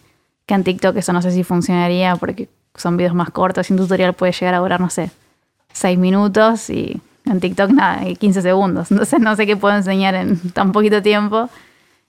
que 0.46 0.54
en 0.54 0.64
TikTok 0.64 0.96
eso 0.96 1.12
no 1.12 1.22
sé 1.22 1.32
si 1.32 1.42
funcionaría 1.42 2.16
porque 2.16 2.48
son 2.74 2.96
videos 2.96 3.14
más 3.14 3.30
cortos 3.30 3.70
y 3.70 3.72
un 3.72 3.78
tutorial 3.78 4.14
puede 4.14 4.32
llegar 4.32 4.54
a 4.54 4.58
durar, 4.58 4.80
no 4.80 4.90
sé, 4.90 5.10
6 5.72 5.98
minutos 5.98 6.70
y 6.70 7.00
en 7.26 7.40
TikTok 7.40 7.70
nada, 7.70 8.08
y 8.08 8.16
15 8.16 8.42
segundos. 8.42 8.90
Entonces 8.90 9.20
no 9.20 9.34
sé 9.36 9.46
qué 9.46 9.56
puedo 9.56 9.76
enseñar 9.76 10.14
en 10.14 10.38
tan 10.50 10.72
poquito 10.72 11.02
tiempo. 11.02 11.48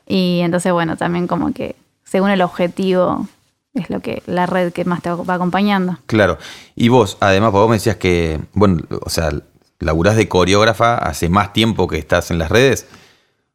Y 0.08 0.42
entonces 0.42 0.72
bueno, 0.72 0.98
también 0.98 1.25
como 1.25 1.52
que 1.52 1.75
según 2.04 2.30
el 2.30 2.44
objetivo 2.44 3.28
es 3.75 3.89
lo 3.89 4.00
que 4.00 4.24
la 4.25 4.46
red 4.46 4.74
que 4.74 4.86
más 4.86 5.01
te 5.01 5.12
va 5.12 5.34
acompañando. 5.34 6.00
Claro. 6.08 6.38
Y 6.75 6.89
vos, 6.89 7.17
además, 7.20 7.51
vos 7.51 7.70
me 7.70 7.75
decías 7.75 7.98
que, 7.98 8.39
bueno, 8.53 8.82
o 9.01 9.10
sea, 9.10 9.29
laburás 9.79 10.15
de 10.15 10.27
coreógrafa 10.27 10.98
hace 10.98 11.29
más 11.29 11.53
tiempo 11.53 11.88
que 11.88 11.98
estás 11.98 12.32
en 12.32 12.39
las 12.39 12.50
redes. 12.50 12.88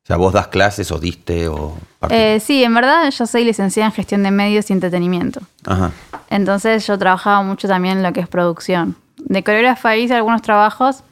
O 0.03 0.07
sea, 0.07 0.17
vos 0.17 0.33
das 0.33 0.49
clases 0.49 0.91
o 0.93 0.99
diste 0.99 1.49
o... 1.49 1.77
Eh, 2.09 2.41
sí, 2.41 2.63
en 2.65 2.75
verdad 2.75 3.11
yo 3.11 3.27
soy 3.27 3.45
licenciada 3.45 3.89
en 3.89 3.93
gestión 3.95 4.23
de 4.23 4.31
medios 4.31 4.71
y 4.71 4.73
entretenimiento. 4.73 5.41
Ajá. 5.67 5.93
Entonces 6.29 6.87
yo 6.87 6.99
trabajaba 6.99 7.43
mucho 7.43 7.69
también 7.69 7.99
en 7.99 8.03
lo 8.03 8.13
que 8.13 8.21
es 8.21 8.29
producción. 8.29 8.97
De 9.17 9.43
coreógrafa 9.43 9.97
hice 9.97 10.15
algunos 10.15 10.43
trabajos, 10.43 11.03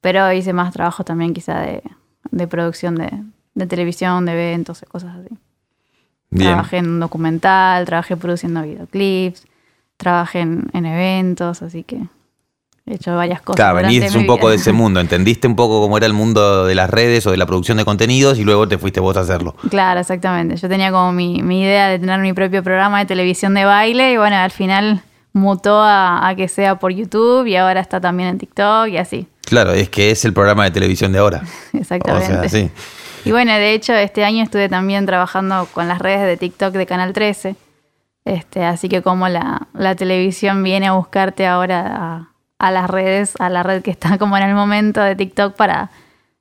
pero 0.00 0.32
hice 0.32 0.52
más 0.52 0.72
trabajo 0.72 1.04
también 1.04 1.34
quizá 1.34 1.60
de, 1.60 1.82
de 2.30 2.48
producción 2.48 2.96
de, 2.96 3.10
de 3.54 3.66
televisión, 3.66 4.24
de 4.26 4.32
eventos, 4.32 4.84
cosas 4.88 5.16
así. 5.16 5.34
Bien. 6.30 6.50
Trabajé 6.50 6.78
en 6.78 6.88
un 6.88 7.00
documental, 7.00 7.84
trabajé 7.86 8.16
produciendo 8.16 8.62
videoclips, 8.62 9.46
trabajé 9.96 10.40
en, 10.40 10.68
en 10.72 10.86
eventos, 10.86 11.62
así 11.62 11.84
que 11.84 11.96
he 12.86 12.94
hecho 12.94 13.14
varias 13.16 13.40
cosas. 13.40 13.56
Claro, 13.56 13.76
venís 13.76 14.14
un 14.14 14.26
poco 14.26 14.46
vida. 14.46 14.50
de 14.50 14.56
ese 14.56 14.72
mundo, 14.72 15.00
entendiste 15.00 15.46
un 15.46 15.56
poco 15.56 15.80
cómo 15.80 15.96
era 15.96 16.06
el 16.06 16.12
mundo 16.12 16.66
de 16.66 16.74
las 16.74 16.90
redes 16.90 17.26
o 17.26 17.30
de 17.30 17.36
la 17.36 17.46
producción 17.46 17.78
de 17.78 17.84
contenidos 17.84 18.38
y 18.38 18.44
luego 18.44 18.68
te 18.68 18.78
fuiste 18.78 19.00
vos 19.00 19.16
a 19.16 19.20
hacerlo. 19.20 19.54
Claro, 19.70 20.00
exactamente. 20.00 20.56
Yo 20.56 20.68
tenía 20.68 20.90
como 20.90 21.12
mi, 21.12 21.42
mi 21.42 21.62
idea 21.62 21.88
de 21.88 21.98
tener 21.98 22.20
mi 22.20 22.32
propio 22.32 22.62
programa 22.62 22.98
de 22.98 23.06
televisión 23.06 23.54
de 23.54 23.64
baile 23.64 24.12
y 24.12 24.16
bueno, 24.16 24.36
al 24.36 24.50
final 24.50 25.02
mutó 25.32 25.80
a, 25.80 26.26
a 26.28 26.34
que 26.34 26.48
sea 26.48 26.78
por 26.78 26.92
YouTube 26.92 27.46
y 27.46 27.56
ahora 27.56 27.80
está 27.80 28.00
también 28.00 28.30
en 28.30 28.38
TikTok 28.38 28.88
y 28.88 28.96
así. 28.98 29.26
Claro, 29.48 29.72
es 29.72 29.88
que 29.88 30.10
es 30.10 30.24
el 30.24 30.32
programa 30.34 30.64
de 30.64 30.70
televisión 30.70 31.12
de 31.12 31.18
ahora. 31.18 31.42
Exactamente. 31.72 32.32
O 32.32 32.40
sea, 32.40 32.48
sí. 32.48 32.70
Y 33.24 33.32
bueno, 33.32 33.52
de 33.52 33.74
hecho, 33.74 33.94
este 33.94 34.24
año 34.24 34.42
estuve 34.42 34.68
también 34.68 35.06
trabajando 35.06 35.66
con 35.72 35.88
las 35.88 35.98
redes 35.98 36.26
de 36.26 36.36
TikTok 36.36 36.72
de 36.72 36.86
Canal 36.86 37.12
13. 37.12 37.56
Este, 38.24 38.64
así 38.64 38.88
que 38.88 39.02
como 39.02 39.28
la, 39.28 39.68
la 39.72 39.94
televisión 39.94 40.62
viene 40.62 40.88
a 40.88 40.92
buscarte 40.92 41.46
ahora 41.46 41.96
a, 41.96 42.32
a 42.58 42.70
las 42.70 42.90
redes, 42.90 43.34
a 43.38 43.48
la 43.48 43.62
red 43.62 43.82
que 43.82 43.90
está 43.90 44.18
como 44.18 44.36
en 44.36 44.42
el 44.42 44.54
momento 44.54 45.00
de 45.00 45.16
TikTok 45.16 45.54
para, 45.54 45.90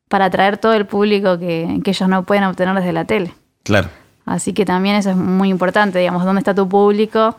para 0.10 0.26
atraer 0.26 0.58
todo 0.58 0.74
el 0.74 0.86
público 0.86 1.40
que, 1.40 1.80
que 1.84 1.92
ellos 1.92 2.10
no 2.10 2.24
pueden 2.24 2.44
obtener 2.44 2.76
desde 2.76 2.94
la 2.94 3.06
tele. 3.06 3.34
Claro. 3.64 3.90
Así 4.26 4.54
que 4.54 4.66
también 4.66 4.96
eso 4.96 5.12
es 5.12 5.16
muy 5.16 5.50
importante, 5.50 6.00
digamos, 6.00 6.26
¿dónde 6.26 6.40
está 6.40 6.54
tu 6.54 6.68
público? 6.68 7.38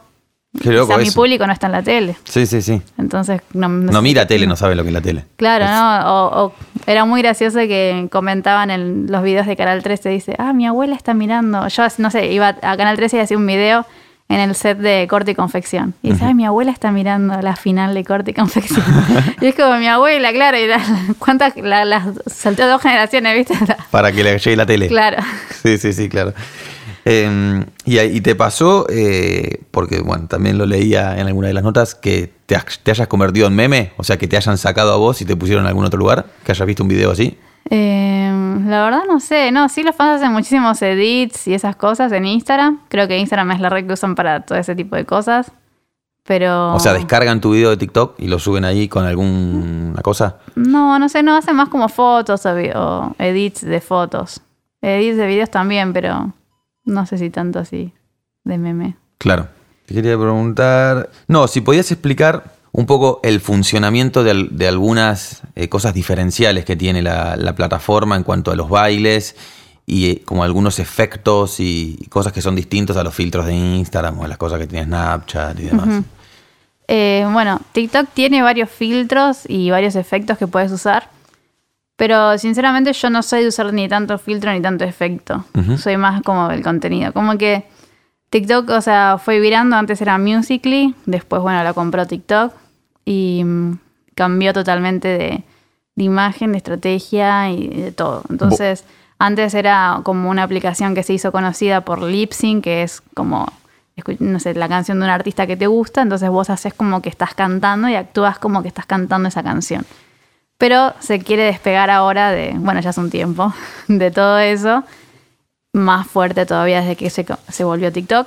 Qué 0.62 0.70
loco 0.70 0.96
mi 0.96 1.04
eso. 1.04 1.14
público 1.14 1.46
no 1.46 1.52
está 1.52 1.66
en 1.66 1.72
la 1.72 1.82
tele. 1.82 2.16
Sí, 2.24 2.46
sí, 2.46 2.62
sí. 2.62 2.80
Entonces, 2.96 3.42
no, 3.52 3.68
mira 3.68 4.26
tele, 4.26 4.46
no 4.46 4.56
sabe 4.56 4.74
lo 4.74 4.82
que 4.82 4.88
es 4.88 4.94
la 4.94 5.00
tele. 5.02 5.24
Claro, 5.36 5.64
Es- 5.66 5.70
¿no? 5.70 6.12
O, 6.12 6.44
o 6.46 6.52
era 6.86 7.04
muy 7.04 7.20
gracioso 7.22 7.58
que 7.60 8.08
comentaban 8.10 8.70
en 8.70 9.06
los 9.10 9.22
videos 9.22 9.46
de 9.46 9.56
Canal 9.56 9.82
13, 9.82 10.08
dice, 10.08 10.34
ah, 10.38 10.52
mi 10.54 10.66
abuela 10.66 10.96
está 10.96 11.12
mirando. 11.14 11.68
Yo, 11.68 11.84
no 11.98 12.10
sé, 12.10 12.32
iba 12.32 12.48
a 12.62 12.76
Canal 12.76 12.96
13 12.96 13.18
y 13.18 13.20
hacía 13.20 13.36
un 13.36 13.46
video 13.46 13.86
en 14.30 14.40
el 14.40 14.54
set 14.54 14.76
de 14.78 15.06
corte 15.08 15.30
y 15.30 15.34
confección. 15.34 15.94
Y 16.02 16.12
dice, 16.12 16.24
ay, 16.26 16.34
mi 16.34 16.44
abuela 16.44 16.70
está 16.70 16.90
mirando 16.92 17.40
la 17.40 17.56
final 17.56 17.94
de 17.94 18.04
corte 18.04 18.30
y 18.32 18.34
confección. 18.34 18.84
y 19.40 19.46
es 19.46 19.54
como 19.54 19.76
mi 19.78 19.86
abuela, 19.86 20.32
claro, 20.32 20.58
y 20.58 20.66
la, 20.66 20.80
cuántas, 21.18 21.56
la, 21.56 21.84
las 21.86 22.04
saltó 22.26 22.66
dos 22.68 22.82
generaciones, 22.82 23.34
¿viste? 23.36 23.54
Para 23.90 24.12
que 24.12 24.22
le 24.24 24.38
llegue 24.38 24.56
la 24.56 24.66
tele. 24.66 24.88
claro. 24.88 25.22
Sí, 25.62 25.78
sí, 25.78 25.92
sí, 25.92 26.08
claro. 26.08 26.32
Eh, 27.10 27.64
y, 27.86 27.98
y 27.98 28.20
te 28.20 28.34
pasó, 28.34 28.86
eh, 28.90 29.62
porque 29.70 30.00
bueno, 30.00 30.26
también 30.28 30.58
lo 30.58 30.66
leía 30.66 31.18
en 31.18 31.26
alguna 31.26 31.48
de 31.48 31.54
las 31.54 31.64
notas, 31.64 31.94
que 31.94 32.32
te, 32.46 32.54
ha- 32.54 32.64
te 32.82 32.90
hayas 32.90 33.08
convertido 33.08 33.46
en 33.46 33.54
meme, 33.54 33.92
o 33.96 34.04
sea, 34.04 34.18
que 34.18 34.28
te 34.28 34.36
hayan 34.36 34.58
sacado 34.58 34.92
a 34.92 34.96
vos 34.96 35.20
y 35.22 35.24
te 35.24 35.34
pusieron 35.36 35.64
en 35.64 35.68
algún 35.68 35.84
otro 35.86 35.98
lugar, 35.98 36.26
que 36.44 36.52
hayas 36.52 36.66
visto 36.66 36.82
un 36.82 36.88
video 36.88 37.10
así. 37.10 37.38
Eh, 37.70 38.30
la 38.66 38.84
verdad 38.84 39.02
no 39.06 39.20
sé, 39.20 39.50
no, 39.52 39.68
sí 39.68 39.82
los 39.82 39.94
fans 39.94 40.20
hacen 40.20 40.32
muchísimos 40.32 40.80
edits 40.82 41.46
y 41.48 41.54
esas 41.54 41.76
cosas 41.76 42.12
en 42.12 42.26
Instagram. 42.26 42.80
Creo 42.88 43.08
que 43.08 43.18
Instagram 43.18 43.50
es 43.52 43.60
la 43.60 43.68
red 43.70 43.86
que 43.86 43.92
usan 43.92 44.14
para 44.14 44.40
todo 44.40 44.58
ese 44.58 44.74
tipo 44.74 44.96
de 44.96 45.04
cosas. 45.04 45.50
Pero... 46.24 46.74
O 46.74 46.78
sea, 46.80 46.92
descargan 46.92 47.40
tu 47.40 47.52
video 47.52 47.70
de 47.70 47.78
TikTok 47.78 48.16
y 48.18 48.26
lo 48.28 48.38
suben 48.38 48.66
ahí 48.66 48.86
con 48.86 49.06
alguna 49.06 50.02
cosa. 50.02 50.36
No, 50.56 50.98
no 50.98 51.08
sé, 51.08 51.22
no, 51.22 51.36
hacen 51.36 51.56
más 51.56 51.70
como 51.70 51.88
fotos 51.88 52.44
o 52.44 53.14
edits 53.18 53.62
de 53.62 53.80
fotos. 53.80 54.42
Edits 54.82 55.16
de 55.16 55.26
videos 55.26 55.50
también, 55.50 55.94
pero 55.94 56.32
no 56.88 57.06
sé 57.06 57.18
si 57.18 57.30
tanto 57.30 57.58
así 57.58 57.92
de 58.44 58.58
meme. 58.58 58.96
Claro. 59.18 59.48
Te 59.86 59.94
quería 59.94 60.18
preguntar. 60.18 61.10
No, 61.28 61.48
si 61.48 61.60
podías 61.60 61.90
explicar 61.92 62.54
un 62.72 62.84
poco 62.86 63.20
el 63.22 63.40
funcionamiento 63.40 64.22
de, 64.22 64.30
al- 64.32 64.56
de 64.56 64.68
algunas 64.68 65.42
eh, 65.54 65.68
cosas 65.68 65.94
diferenciales 65.94 66.64
que 66.64 66.76
tiene 66.76 67.00
la, 67.02 67.36
la 67.36 67.54
plataforma 67.54 68.14
en 68.16 68.22
cuanto 68.22 68.50
a 68.50 68.56
los 68.56 68.68
bailes 68.68 69.34
y 69.86 70.10
eh, 70.10 70.22
como 70.26 70.44
algunos 70.44 70.78
efectos 70.78 71.60
y, 71.60 71.96
y 71.98 72.06
cosas 72.08 72.32
que 72.34 72.42
son 72.42 72.54
distintos 72.54 72.96
a 72.98 73.02
los 73.02 73.14
filtros 73.14 73.46
de 73.46 73.54
Instagram 73.54 74.18
o 74.20 74.24
a 74.24 74.28
las 74.28 74.36
cosas 74.36 74.58
que 74.58 74.66
tiene 74.66 74.84
Snapchat 74.84 75.58
y 75.58 75.62
demás. 75.64 76.04
Eh, 76.86 77.26
bueno, 77.32 77.60
TikTok 77.72 78.08
tiene 78.14 78.42
varios 78.42 78.70
filtros 78.70 79.44
y 79.48 79.70
varios 79.70 79.94
efectos 79.96 80.36
que 80.38 80.46
puedes 80.46 80.70
usar. 80.72 81.10
Pero 81.98 82.38
sinceramente 82.38 82.92
yo 82.92 83.10
no 83.10 83.24
soy 83.24 83.42
de 83.42 83.48
usar 83.48 83.72
ni 83.72 83.88
tanto 83.88 84.18
filtro 84.18 84.52
ni 84.52 84.60
tanto 84.60 84.84
efecto. 84.84 85.44
Soy 85.78 85.96
más 85.96 86.22
como 86.22 86.48
el 86.48 86.62
contenido. 86.62 87.12
Como 87.12 87.36
que 87.36 87.64
TikTok, 88.30 88.70
o 88.70 88.80
sea, 88.80 89.18
fue 89.18 89.40
virando. 89.40 89.74
Antes 89.74 90.00
era 90.00 90.16
Musically. 90.16 90.94
Después, 91.06 91.42
bueno, 91.42 91.60
la 91.64 91.72
compró 91.72 92.06
TikTok. 92.06 92.52
Y 93.04 93.42
mm, 93.44 93.78
cambió 94.14 94.52
totalmente 94.52 95.08
de, 95.08 95.44
de 95.96 96.04
imagen, 96.04 96.52
de 96.52 96.58
estrategia 96.58 97.50
y 97.50 97.66
de 97.66 97.90
todo. 97.90 98.22
Entonces, 98.30 98.84
antes 99.18 99.52
era 99.54 100.00
como 100.04 100.30
una 100.30 100.44
aplicación 100.44 100.94
que 100.94 101.02
se 101.02 101.14
hizo 101.14 101.32
conocida 101.32 101.80
por 101.80 102.00
Lipsync, 102.00 102.62
que 102.62 102.84
es 102.84 103.02
como, 103.14 103.48
no 104.20 104.38
sé, 104.38 104.54
la 104.54 104.68
canción 104.68 105.00
de 105.00 105.06
un 105.06 105.10
artista 105.10 105.48
que 105.48 105.56
te 105.56 105.66
gusta. 105.66 106.02
Entonces 106.02 106.30
vos 106.30 106.48
haces 106.48 106.74
como 106.74 107.02
que 107.02 107.08
estás 107.08 107.34
cantando 107.34 107.88
y 107.88 107.96
actúas 107.96 108.38
como 108.38 108.62
que 108.62 108.68
estás 108.68 108.86
cantando 108.86 109.28
esa 109.28 109.42
canción. 109.42 109.84
Pero 110.58 110.92
se 110.98 111.20
quiere 111.20 111.44
despegar 111.44 111.88
ahora 111.90 112.30
de, 112.32 112.54
bueno, 112.56 112.80
ya 112.80 112.90
hace 112.90 113.00
un 113.00 113.10
tiempo, 113.10 113.52
de 113.88 114.10
todo 114.10 114.38
eso, 114.38 114.84
más 115.72 116.06
fuerte 116.06 116.46
todavía 116.46 116.80
desde 116.80 116.96
que 116.96 117.10
se, 117.10 117.24
se 117.48 117.64
volvió 117.64 117.92
TikTok. 117.92 118.26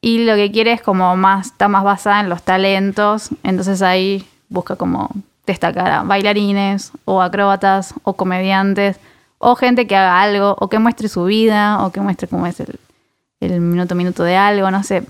Y 0.00 0.24
lo 0.24 0.34
que 0.36 0.50
quiere 0.52 0.72
es 0.72 0.82
como 0.82 1.16
más, 1.16 1.46
está 1.48 1.68
más 1.68 1.82
basada 1.84 2.20
en 2.20 2.28
los 2.28 2.42
talentos, 2.42 3.30
entonces 3.42 3.82
ahí 3.82 4.28
busca 4.48 4.76
como 4.76 5.10
destacar 5.46 5.90
a 5.90 6.02
bailarines 6.02 6.92
o 7.04 7.22
acróbatas 7.22 7.94
o 8.04 8.12
comediantes 8.12 8.98
o 9.38 9.54
gente 9.56 9.86
que 9.86 9.96
haga 9.96 10.20
algo 10.20 10.56
o 10.58 10.68
que 10.68 10.78
muestre 10.78 11.08
su 11.08 11.24
vida 11.24 11.84
o 11.84 11.90
que 11.90 12.00
muestre 12.00 12.28
cómo 12.28 12.46
es 12.46 12.60
el, 12.60 12.78
el 13.40 13.60
minuto 13.60 13.94
a 13.94 13.96
minuto 13.96 14.22
de 14.24 14.36
algo, 14.36 14.70
no 14.70 14.82
sé. 14.82 15.04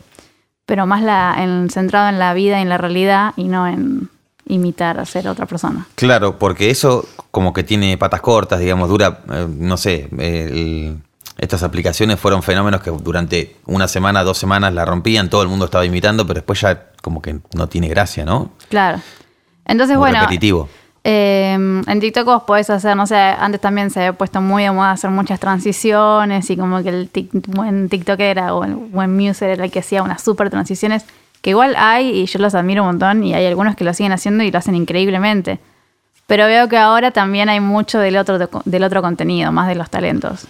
Pero 0.66 0.87
más 0.87 1.02
la, 1.02 1.35
en- 1.38 1.68
centrado 1.70 2.09
en 2.09 2.18
la 2.18 2.35
vida 2.35 2.59
y 2.59 2.62
en 2.62 2.68
la 2.68 2.78
realidad 2.78 3.33
y 3.37 3.44
no 3.44 3.66
en 3.66 4.09
imitar 4.48 4.98
a 4.98 5.04
ser 5.04 5.28
otra 5.28 5.46
persona. 5.46 5.87
Claro, 5.94 6.38
porque 6.38 6.70
eso 6.70 7.06
como 7.30 7.52
que 7.52 7.62
tiene 7.62 7.96
patas 7.96 8.20
cortas, 8.20 8.58
digamos, 8.61 8.88
dura, 8.88 9.20
eh, 9.32 9.46
no 9.48 9.76
sé, 9.76 10.08
el- 10.18 10.98
estas 11.38 11.62
aplicaciones 11.62 12.18
fueron 12.18 12.42
fenómenos 12.42 12.80
que 12.82 12.90
durante 12.90 13.56
una 13.66 13.87
semana, 13.87 14.24
dos 14.24 14.38
semanas 14.38 14.74
la 14.74 14.84
rompían, 14.84 15.30
todo 15.30 15.42
el 15.42 15.48
mundo 15.48 15.66
estaba 15.66 15.84
imitando, 15.84 16.26
pero 16.26 16.38
después 16.40 16.61
ya 16.61 16.87
como 17.00 17.22
que 17.22 17.38
no 17.54 17.68
tiene 17.68 17.87
gracia, 17.88 18.24
¿no? 18.24 18.50
Claro. 18.68 19.00
Entonces, 19.64 19.96
bueno, 19.96 20.18
repetitivo. 20.20 20.68
eh, 21.04 21.52
en 21.87 22.00
TikTok 22.00 22.24
vos 22.24 22.42
podés 22.42 22.70
hacer, 22.70 22.96
no 22.96 23.06
sé, 23.06 23.14
antes 23.16 23.61
también 23.61 23.90
se 23.90 24.00
había 24.00 24.14
puesto 24.14 24.40
muy 24.40 24.64
de 24.64 24.72
moda 24.72 24.90
hacer 24.90 25.11
muchas 25.11 25.38
transiciones 25.38 26.50
y 26.50 26.56
como 26.56 26.82
que 26.82 26.88
el 26.88 27.12
tic- 27.12 27.30
buen 27.46 27.88
TikToker 27.88 28.26
era, 28.26 28.54
o 28.54 28.64
el 28.64 28.74
buen 28.74 29.16
muser 29.16 29.50
era 29.50 29.64
el 29.64 29.70
que 29.70 29.78
hacía 29.78 30.02
unas 30.02 30.22
super 30.22 30.50
transiciones 30.50 31.04
Que 31.42 31.51
igual 31.51 31.74
hay, 31.77 32.11
y 32.11 32.27
yo 32.27 32.38
los 32.38 32.55
admiro 32.55 32.83
un 32.83 32.88
montón, 32.88 33.22
y 33.24 33.35
hay 33.35 33.46
algunos 33.46 33.77
que 33.77 33.85
lo 33.85 33.94
siguen 33.94 34.12
haciendo 34.12 34.44
y 34.44 34.51
lo 34.51 34.59
hacen 34.59 34.74
increíblemente. 34.74 35.61
Pero 36.27 36.46
veo 36.46 36.68
que 36.68 36.77
ahora 36.77 37.11
también 37.11 37.48
hay 37.48 37.61
mucho 37.61 37.98
del 37.98 38.16
otro, 38.16 38.38
del 38.38 38.85
otro 38.85 39.01
contenido, 39.01 39.51
más 39.51 39.66
de 39.68 39.74
los 39.74 39.88
talentos. 39.88 40.46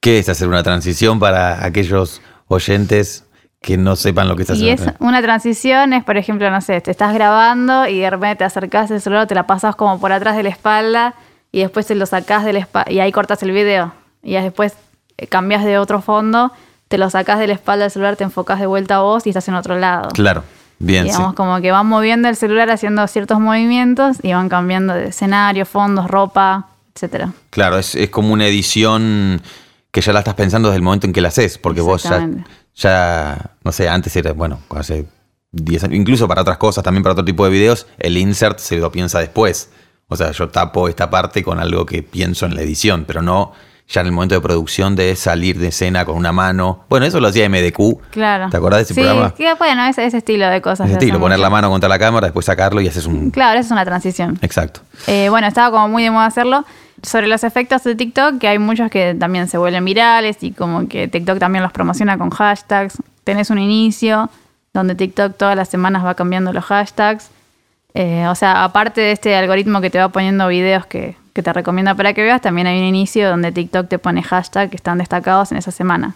¿Qué 0.00 0.18
es 0.18 0.28
hacer 0.28 0.48
una 0.48 0.62
transición 0.62 1.20
para 1.20 1.64
aquellos 1.64 2.20
oyentes 2.48 3.24
que 3.60 3.76
no 3.76 3.94
sepan 3.96 4.28
lo 4.28 4.34
que 4.34 4.42
estás 4.42 4.58
y 4.58 4.70
haciendo? 4.70 4.94
es 4.94 5.00
una 5.00 5.22
transición, 5.22 5.92
es 5.92 6.02
por 6.02 6.16
ejemplo, 6.16 6.50
no 6.50 6.60
sé, 6.60 6.80
te 6.80 6.90
estás 6.90 7.12
grabando 7.14 7.86
y 7.86 8.00
de 8.00 8.10
repente 8.10 8.36
te 8.36 8.44
acercás 8.44 8.90
el 8.90 9.00
celular, 9.00 9.26
te 9.26 9.34
la 9.34 9.46
pasas 9.46 9.76
como 9.76 10.00
por 10.00 10.10
atrás 10.12 10.36
de 10.36 10.42
la 10.42 10.48
espalda 10.48 11.14
y 11.52 11.60
después 11.60 11.86
te 11.86 11.94
lo 11.94 12.06
sacás 12.06 12.44
de 12.44 12.54
la 12.54 12.60
espalda 12.60 12.90
y 12.90 13.00
ahí 13.00 13.12
cortas 13.12 13.42
el 13.42 13.52
video. 13.52 13.92
Y 14.22 14.32
después 14.32 14.74
eh, 15.18 15.26
cambias 15.26 15.64
de 15.64 15.78
otro 15.78 16.00
fondo, 16.00 16.50
te 16.90 16.98
lo 16.98 17.08
sacás 17.08 17.38
de 17.38 17.46
la 17.46 17.52
espalda 17.52 17.84
del 17.84 17.92
celular, 17.92 18.16
te 18.16 18.24
enfocas 18.24 18.58
de 18.58 18.66
vuelta 18.66 18.96
a 18.96 18.98
vos 18.98 19.24
y 19.24 19.30
estás 19.30 19.46
en 19.46 19.54
otro 19.54 19.78
lado. 19.78 20.08
Claro, 20.08 20.42
bien, 20.80 21.04
Digamos, 21.04 21.30
sí. 21.30 21.36
como 21.36 21.60
que 21.60 21.70
van 21.70 21.86
moviendo 21.86 22.28
el 22.28 22.34
celular 22.34 22.68
haciendo 22.68 23.06
ciertos 23.06 23.38
movimientos 23.38 24.16
y 24.24 24.32
van 24.32 24.48
cambiando 24.48 24.94
de 24.94 25.06
escenario, 25.06 25.64
fondos, 25.66 26.08
ropa, 26.08 26.66
etcétera. 26.92 27.32
Claro, 27.50 27.78
es, 27.78 27.94
es 27.94 28.10
como 28.10 28.32
una 28.32 28.44
edición 28.48 29.40
que 29.92 30.00
ya 30.00 30.12
la 30.12 30.18
estás 30.18 30.34
pensando 30.34 30.68
desde 30.68 30.78
el 30.78 30.82
momento 30.82 31.06
en 31.06 31.12
que 31.12 31.20
la 31.20 31.28
haces, 31.28 31.58
porque 31.58 31.80
vos 31.80 32.02
ya, 32.02 32.28
ya, 32.74 33.52
no 33.62 33.70
sé, 33.70 33.88
antes 33.88 34.16
era, 34.16 34.32
bueno, 34.32 34.58
hace 34.70 35.06
10 35.52 35.84
años, 35.84 35.96
incluso 35.96 36.26
para 36.26 36.42
otras 36.42 36.58
cosas, 36.58 36.82
también 36.82 37.04
para 37.04 37.12
otro 37.12 37.24
tipo 37.24 37.44
de 37.44 37.52
videos, 37.52 37.86
el 38.00 38.16
insert 38.16 38.58
se 38.58 38.78
lo 38.78 38.90
piensa 38.90 39.20
después. 39.20 39.70
O 40.08 40.16
sea, 40.16 40.32
yo 40.32 40.48
tapo 40.48 40.88
esta 40.88 41.08
parte 41.08 41.44
con 41.44 41.60
algo 41.60 41.86
que 41.86 42.02
pienso 42.02 42.46
en 42.46 42.56
la 42.56 42.62
edición, 42.62 43.04
pero 43.06 43.22
no 43.22 43.52
ya 43.90 44.02
en 44.02 44.06
el 44.06 44.12
momento 44.12 44.36
de 44.36 44.40
producción 44.40 44.94
de 44.94 45.16
salir 45.16 45.58
de 45.58 45.68
escena 45.68 46.04
con 46.04 46.16
una 46.16 46.30
mano. 46.30 46.84
Bueno, 46.88 47.06
eso 47.06 47.18
lo 47.18 47.28
hacía 47.28 47.48
MDQ. 47.48 48.10
Claro. 48.10 48.48
¿Te 48.48 48.56
acordás 48.56 48.78
de 48.78 48.82
ese 48.84 48.94
sí, 48.94 49.00
programa? 49.00 49.34
Sí, 49.36 49.44
bueno, 49.58 49.84
ese, 49.86 50.04
ese 50.06 50.18
estilo 50.18 50.48
de 50.48 50.62
cosas. 50.62 50.86
Ese 50.86 51.00
se 51.00 51.04
estilo, 51.06 51.18
poner 51.18 51.38
mucho. 51.38 51.42
la 51.42 51.50
mano 51.50 51.70
contra 51.70 51.88
la 51.88 51.98
cámara, 51.98 52.28
después 52.28 52.46
sacarlo 52.46 52.80
y 52.80 52.86
haces 52.86 53.06
un... 53.06 53.30
Claro, 53.32 53.58
esa 53.58 53.66
es 53.66 53.72
una 53.72 53.84
transición. 53.84 54.38
Exacto. 54.42 54.80
Eh, 55.08 55.28
bueno, 55.28 55.48
estaba 55.48 55.72
como 55.72 55.88
muy 55.88 56.04
de 56.04 56.12
moda 56.12 56.26
hacerlo. 56.26 56.64
Sobre 57.02 57.26
los 57.26 57.42
efectos 57.42 57.82
de 57.82 57.96
TikTok, 57.96 58.38
que 58.38 58.46
hay 58.46 58.58
muchos 58.58 58.90
que 58.90 59.16
también 59.18 59.48
se 59.48 59.58
vuelven 59.58 59.84
virales 59.84 60.36
y 60.42 60.52
como 60.52 60.86
que 60.86 61.08
TikTok 61.08 61.38
también 61.38 61.64
los 61.64 61.72
promociona 61.72 62.16
con 62.16 62.30
hashtags. 62.30 62.98
Tenés 63.24 63.50
un 63.50 63.58
inicio 63.58 64.30
donde 64.72 64.94
TikTok 64.94 65.36
todas 65.36 65.56
las 65.56 65.68
semanas 65.68 66.04
va 66.04 66.14
cambiando 66.14 66.52
los 66.52 66.64
hashtags. 66.64 67.30
Eh, 67.94 68.26
o 68.28 68.34
sea, 68.36 68.62
aparte 68.62 69.00
de 69.00 69.12
este 69.12 69.34
algoritmo 69.34 69.80
que 69.80 69.90
te 69.90 69.98
va 69.98 70.10
poniendo 70.10 70.46
videos 70.46 70.86
que, 70.86 71.16
que 71.40 71.44
te 71.44 71.52
recomienda 71.52 71.94
para 71.94 72.12
que 72.12 72.22
veas, 72.22 72.40
también 72.40 72.66
hay 72.66 72.78
un 72.78 72.84
inicio 72.84 73.28
donde 73.28 73.50
TikTok 73.50 73.88
te 73.88 73.98
pone 73.98 74.22
hashtags 74.22 74.70
que 74.70 74.76
están 74.76 74.98
destacados 74.98 75.50
en 75.52 75.58
esa 75.58 75.70
semana. 75.70 76.14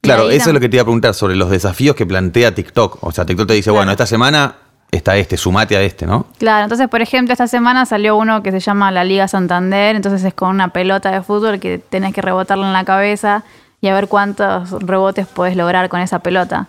Claro, 0.00 0.30
eso 0.30 0.50
es 0.50 0.54
lo 0.54 0.60
que 0.60 0.68
te 0.68 0.76
iba 0.76 0.82
a 0.82 0.84
preguntar 0.84 1.12
sobre 1.12 1.36
los 1.36 1.50
desafíos 1.50 1.94
que 1.94 2.06
plantea 2.06 2.54
TikTok. 2.54 2.98
O 3.02 3.12
sea, 3.12 3.26
TikTok 3.26 3.48
te 3.48 3.54
dice, 3.54 3.70
bueno, 3.70 3.90
esta 3.90 4.06
semana 4.06 4.54
está 4.90 5.16
este, 5.16 5.36
sumate 5.36 5.76
a 5.76 5.82
este, 5.82 6.06
¿no? 6.06 6.26
Claro, 6.38 6.64
entonces, 6.64 6.88
por 6.88 7.02
ejemplo, 7.02 7.32
esta 7.32 7.46
semana 7.46 7.84
salió 7.84 8.16
uno 8.16 8.42
que 8.42 8.50
se 8.50 8.60
llama 8.60 8.90
la 8.90 9.04
Liga 9.04 9.28
Santander, 9.28 9.96
entonces 9.96 10.24
es 10.24 10.34
con 10.34 10.50
una 10.50 10.68
pelota 10.68 11.10
de 11.10 11.22
fútbol 11.22 11.60
que 11.60 11.78
tenés 11.78 12.14
que 12.14 12.22
rebotarla 12.22 12.66
en 12.66 12.72
la 12.72 12.84
cabeza 12.84 13.44
y 13.80 13.88
a 13.88 13.94
ver 13.94 14.08
cuántos 14.08 14.70
rebotes 14.82 15.26
podés 15.26 15.56
lograr 15.56 15.88
con 15.88 16.00
esa 16.00 16.20
pelota. 16.20 16.68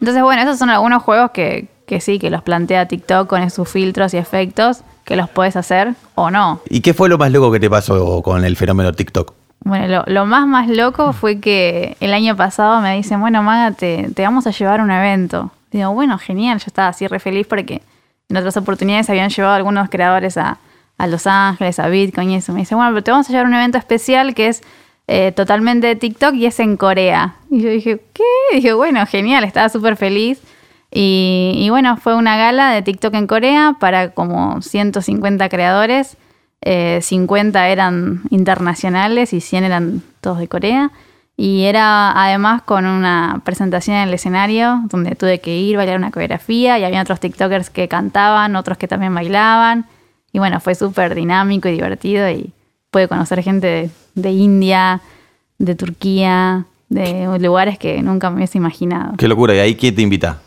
Entonces, 0.00 0.22
bueno, 0.22 0.42
esos 0.42 0.58
son 0.58 0.70
algunos 0.70 1.02
juegos 1.02 1.30
que, 1.30 1.68
que 1.86 2.00
sí, 2.00 2.18
que 2.18 2.30
los 2.30 2.42
plantea 2.42 2.88
TikTok 2.88 3.28
con 3.28 3.48
sus 3.50 3.68
filtros 3.68 4.12
y 4.14 4.16
efectos, 4.16 4.82
que 5.04 5.16
los 5.16 5.28
podés 5.28 5.56
hacer 5.56 5.94
o 6.14 6.30
no. 6.30 6.60
¿Y 6.68 6.80
qué 6.80 6.94
fue 6.94 7.08
lo 7.08 7.18
más 7.18 7.30
loco 7.32 7.50
que 7.52 7.60
te 7.60 7.70
pasó 7.70 8.22
con 8.22 8.44
el 8.44 8.56
fenómeno 8.56 8.92
TikTok? 8.92 9.34
Bueno, 9.64 9.86
lo, 9.86 10.04
lo 10.12 10.26
más 10.26 10.46
más 10.46 10.68
loco 10.68 11.12
fue 11.12 11.38
que 11.38 11.96
el 12.00 12.12
año 12.12 12.36
pasado 12.36 12.80
me 12.80 12.96
dicen, 12.96 13.20
bueno, 13.20 13.42
Maga, 13.42 13.72
te, 13.72 14.08
te 14.14 14.22
vamos 14.22 14.46
a 14.46 14.50
llevar 14.50 14.80
a 14.80 14.82
un 14.82 14.90
evento. 14.90 15.52
Digo, 15.70 15.92
bueno, 15.92 16.18
genial, 16.18 16.58
yo 16.58 16.64
estaba 16.66 16.88
así 16.88 17.06
re 17.06 17.20
feliz 17.20 17.46
porque 17.46 17.82
en 18.28 18.36
otras 18.36 18.56
oportunidades 18.56 19.08
habían 19.08 19.30
llevado 19.30 19.54
a 19.54 19.56
algunos 19.56 19.88
creadores 19.88 20.36
a, 20.36 20.58
a 20.98 21.06
Los 21.06 21.26
Ángeles, 21.26 21.78
a 21.78 21.88
Bitcoin 21.88 22.30
y 22.30 22.36
eso. 22.36 22.52
Me 22.52 22.60
dice, 22.60 22.74
bueno, 22.74 22.90
pero 22.90 23.04
te 23.04 23.10
vamos 23.10 23.28
a 23.28 23.30
llevar 23.30 23.46
a 23.46 23.48
un 23.48 23.54
evento 23.54 23.78
especial 23.78 24.34
que 24.34 24.48
es 24.48 24.62
eh, 25.06 25.32
totalmente 25.32 25.86
de 25.86 25.96
TikTok 25.96 26.34
y 26.34 26.46
es 26.46 26.58
en 26.60 26.76
Corea. 26.76 27.36
Y 27.50 27.62
yo 27.62 27.70
dije, 27.70 28.00
¿qué? 28.12 28.22
dije, 28.54 28.72
bueno, 28.72 29.04
genial, 29.06 29.44
estaba 29.44 29.68
súper 29.68 29.96
feliz. 29.96 30.40
Y, 30.94 31.68
bueno, 31.70 31.96
fue 31.96 32.14
una 32.14 32.36
gala 32.36 32.70
de 32.70 32.82
TikTok 32.82 33.14
en 33.14 33.26
Corea 33.26 33.76
para 33.80 34.10
como 34.10 34.60
150 34.60 35.48
creadores. 35.48 36.18
Eh, 36.60 37.00
50 37.00 37.68
eran 37.68 38.20
internacionales 38.28 39.32
y 39.32 39.40
100 39.40 39.64
eran 39.64 40.02
todos 40.20 40.38
de 40.38 40.48
Corea. 40.48 40.90
Y 41.34 41.62
era 41.62 42.12
además 42.12 42.60
con 42.62 42.84
una 42.84 43.40
presentación 43.42 43.96
en 43.96 44.08
el 44.08 44.14
escenario 44.14 44.82
donde 44.90 45.14
tuve 45.14 45.40
que 45.40 45.56
ir, 45.56 45.78
bailar 45.78 45.96
una 45.96 46.10
coreografía 46.10 46.78
y 46.78 46.84
había 46.84 47.00
otros 47.00 47.20
TikTokers 47.20 47.70
que 47.70 47.88
cantaban, 47.88 48.54
otros 48.54 48.76
que 48.76 48.86
también 48.86 49.14
bailaban. 49.14 49.86
Y 50.30 50.40
bueno, 50.40 50.60
fue 50.60 50.74
súper 50.74 51.14
dinámico 51.14 51.68
y 51.68 51.72
divertido 51.72 52.28
y 52.28 52.52
pude 52.90 53.08
conocer 53.08 53.42
gente 53.42 53.66
de, 53.66 53.90
de 54.14 54.30
India, 54.30 55.00
de 55.58 55.74
Turquía, 55.74 56.66
de 56.90 57.38
lugares 57.40 57.78
que 57.78 58.02
nunca 58.02 58.28
me 58.28 58.36
hubiese 58.36 58.58
imaginado. 58.58 59.14
Qué 59.16 59.26
locura, 59.26 59.54
¿y 59.54 59.58
ahí 59.58 59.74
quién 59.74 59.94
te 59.94 60.02
invita? 60.02 60.38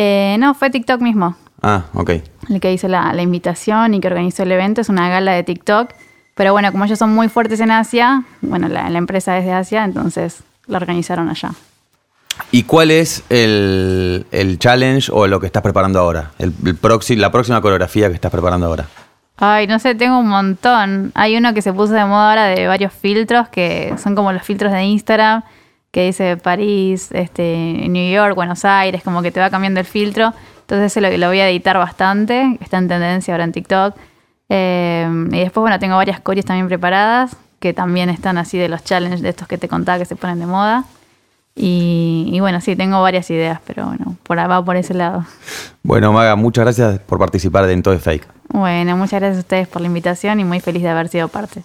Eh, 0.00 0.36
no, 0.38 0.54
fue 0.54 0.70
TikTok 0.70 1.00
mismo 1.00 1.36
Ah, 1.60 1.82
ok. 1.92 2.10
el 2.50 2.60
que 2.60 2.72
hizo 2.72 2.86
la, 2.86 3.12
la 3.12 3.22
invitación 3.22 3.94
y 3.94 4.00
que 4.00 4.06
organizó 4.06 4.44
el 4.44 4.52
evento. 4.52 4.80
Es 4.80 4.88
una 4.88 5.08
gala 5.08 5.32
de 5.32 5.42
TikTok. 5.42 5.90
Pero 6.36 6.52
bueno, 6.52 6.70
como 6.70 6.84
ellos 6.84 7.00
son 7.00 7.12
muy 7.12 7.28
fuertes 7.28 7.58
en 7.58 7.72
Asia, 7.72 8.22
bueno, 8.40 8.68
la, 8.68 8.88
la 8.90 8.98
empresa 8.98 9.36
es 9.38 9.44
de 9.44 9.52
Asia, 9.52 9.82
entonces 9.84 10.44
la 10.68 10.76
organizaron 10.76 11.28
allá. 11.28 11.50
¿Y 12.52 12.62
cuál 12.62 12.92
es 12.92 13.24
el, 13.28 14.24
el 14.30 14.60
challenge 14.60 15.10
o 15.12 15.26
lo 15.26 15.40
que 15.40 15.46
estás 15.46 15.64
preparando 15.64 15.98
ahora? 15.98 16.30
El, 16.38 16.54
la 17.20 17.32
próxima 17.32 17.60
coreografía 17.60 18.06
que 18.08 18.14
estás 18.14 18.30
preparando 18.30 18.66
ahora. 18.66 18.86
Ay, 19.36 19.66
no 19.66 19.80
sé, 19.80 19.96
tengo 19.96 20.20
un 20.20 20.28
montón. 20.28 21.10
Hay 21.16 21.36
uno 21.36 21.52
que 21.54 21.62
se 21.62 21.72
puso 21.72 21.92
de 21.92 22.04
moda 22.04 22.30
ahora 22.30 22.44
de 22.46 22.68
varios 22.68 22.92
filtros, 22.92 23.48
que 23.48 23.94
son 24.00 24.14
como 24.14 24.32
los 24.32 24.42
filtros 24.44 24.70
de 24.72 24.84
Instagram, 24.84 25.42
que 25.90 26.06
dice 26.06 26.36
París, 26.36 27.10
este, 27.12 27.86
New 27.88 28.12
York, 28.12 28.34
Buenos 28.34 28.64
Aires, 28.64 29.02
como 29.02 29.22
que 29.22 29.30
te 29.30 29.40
va 29.40 29.50
cambiando 29.50 29.80
el 29.80 29.86
filtro. 29.86 30.32
Entonces 30.60 31.02
lo, 31.02 31.10
lo 31.16 31.28
voy 31.28 31.40
a 31.40 31.48
editar 31.48 31.78
bastante, 31.78 32.58
está 32.60 32.78
en 32.78 32.88
tendencia 32.88 33.34
ahora 33.34 33.44
en 33.44 33.52
TikTok. 33.52 33.96
Eh, 34.50 35.08
y 35.32 35.38
después, 35.38 35.62
bueno, 35.62 35.78
tengo 35.78 35.96
varias 35.96 36.20
coreas 36.20 36.46
también 36.46 36.68
preparadas, 36.68 37.36
que 37.58 37.72
también 37.72 38.10
están 38.10 38.38
así 38.38 38.58
de 38.58 38.68
los 38.68 38.84
challenges 38.84 39.22
de 39.22 39.30
estos 39.30 39.48
que 39.48 39.58
te 39.58 39.68
contaba 39.68 39.98
que 39.98 40.04
se 40.04 40.16
ponen 40.16 40.38
de 40.38 40.46
moda. 40.46 40.84
Y, 41.54 42.30
y 42.32 42.38
bueno, 42.38 42.60
sí, 42.60 42.76
tengo 42.76 43.02
varias 43.02 43.28
ideas, 43.30 43.60
pero 43.66 43.86
bueno, 43.86 44.16
por 44.22 44.38
va 44.38 44.64
por 44.64 44.76
ese 44.76 44.94
lado. 44.94 45.24
Bueno, 45.82 46.12
Maga, 46.12 46.36
muchas 46.36 46.64
gracias 46.64 47.00
por 47.00 47.18
participar 47.18 47.66
de 47.66 47.72
En 47.72 47.82
Todo 47.82 47.94
es 47.94 48.02
Fake. 48.02 48.28
Bueno, 48.50 48.96
muchas 48.96 49.20
gracias 49.20 49.38
a 49.38 49.40
ustedes 49.40 49.68
por 49.68 49.82
la 49.82 49.88
invitación 49.88 50.38
y 50.38 50.44
muy 50.44 50.60
feliz 50.60 50.82
de 50.82 50.90
haber 50.90 51.08
sido 51.08 51.28
parte. 51.28 51.64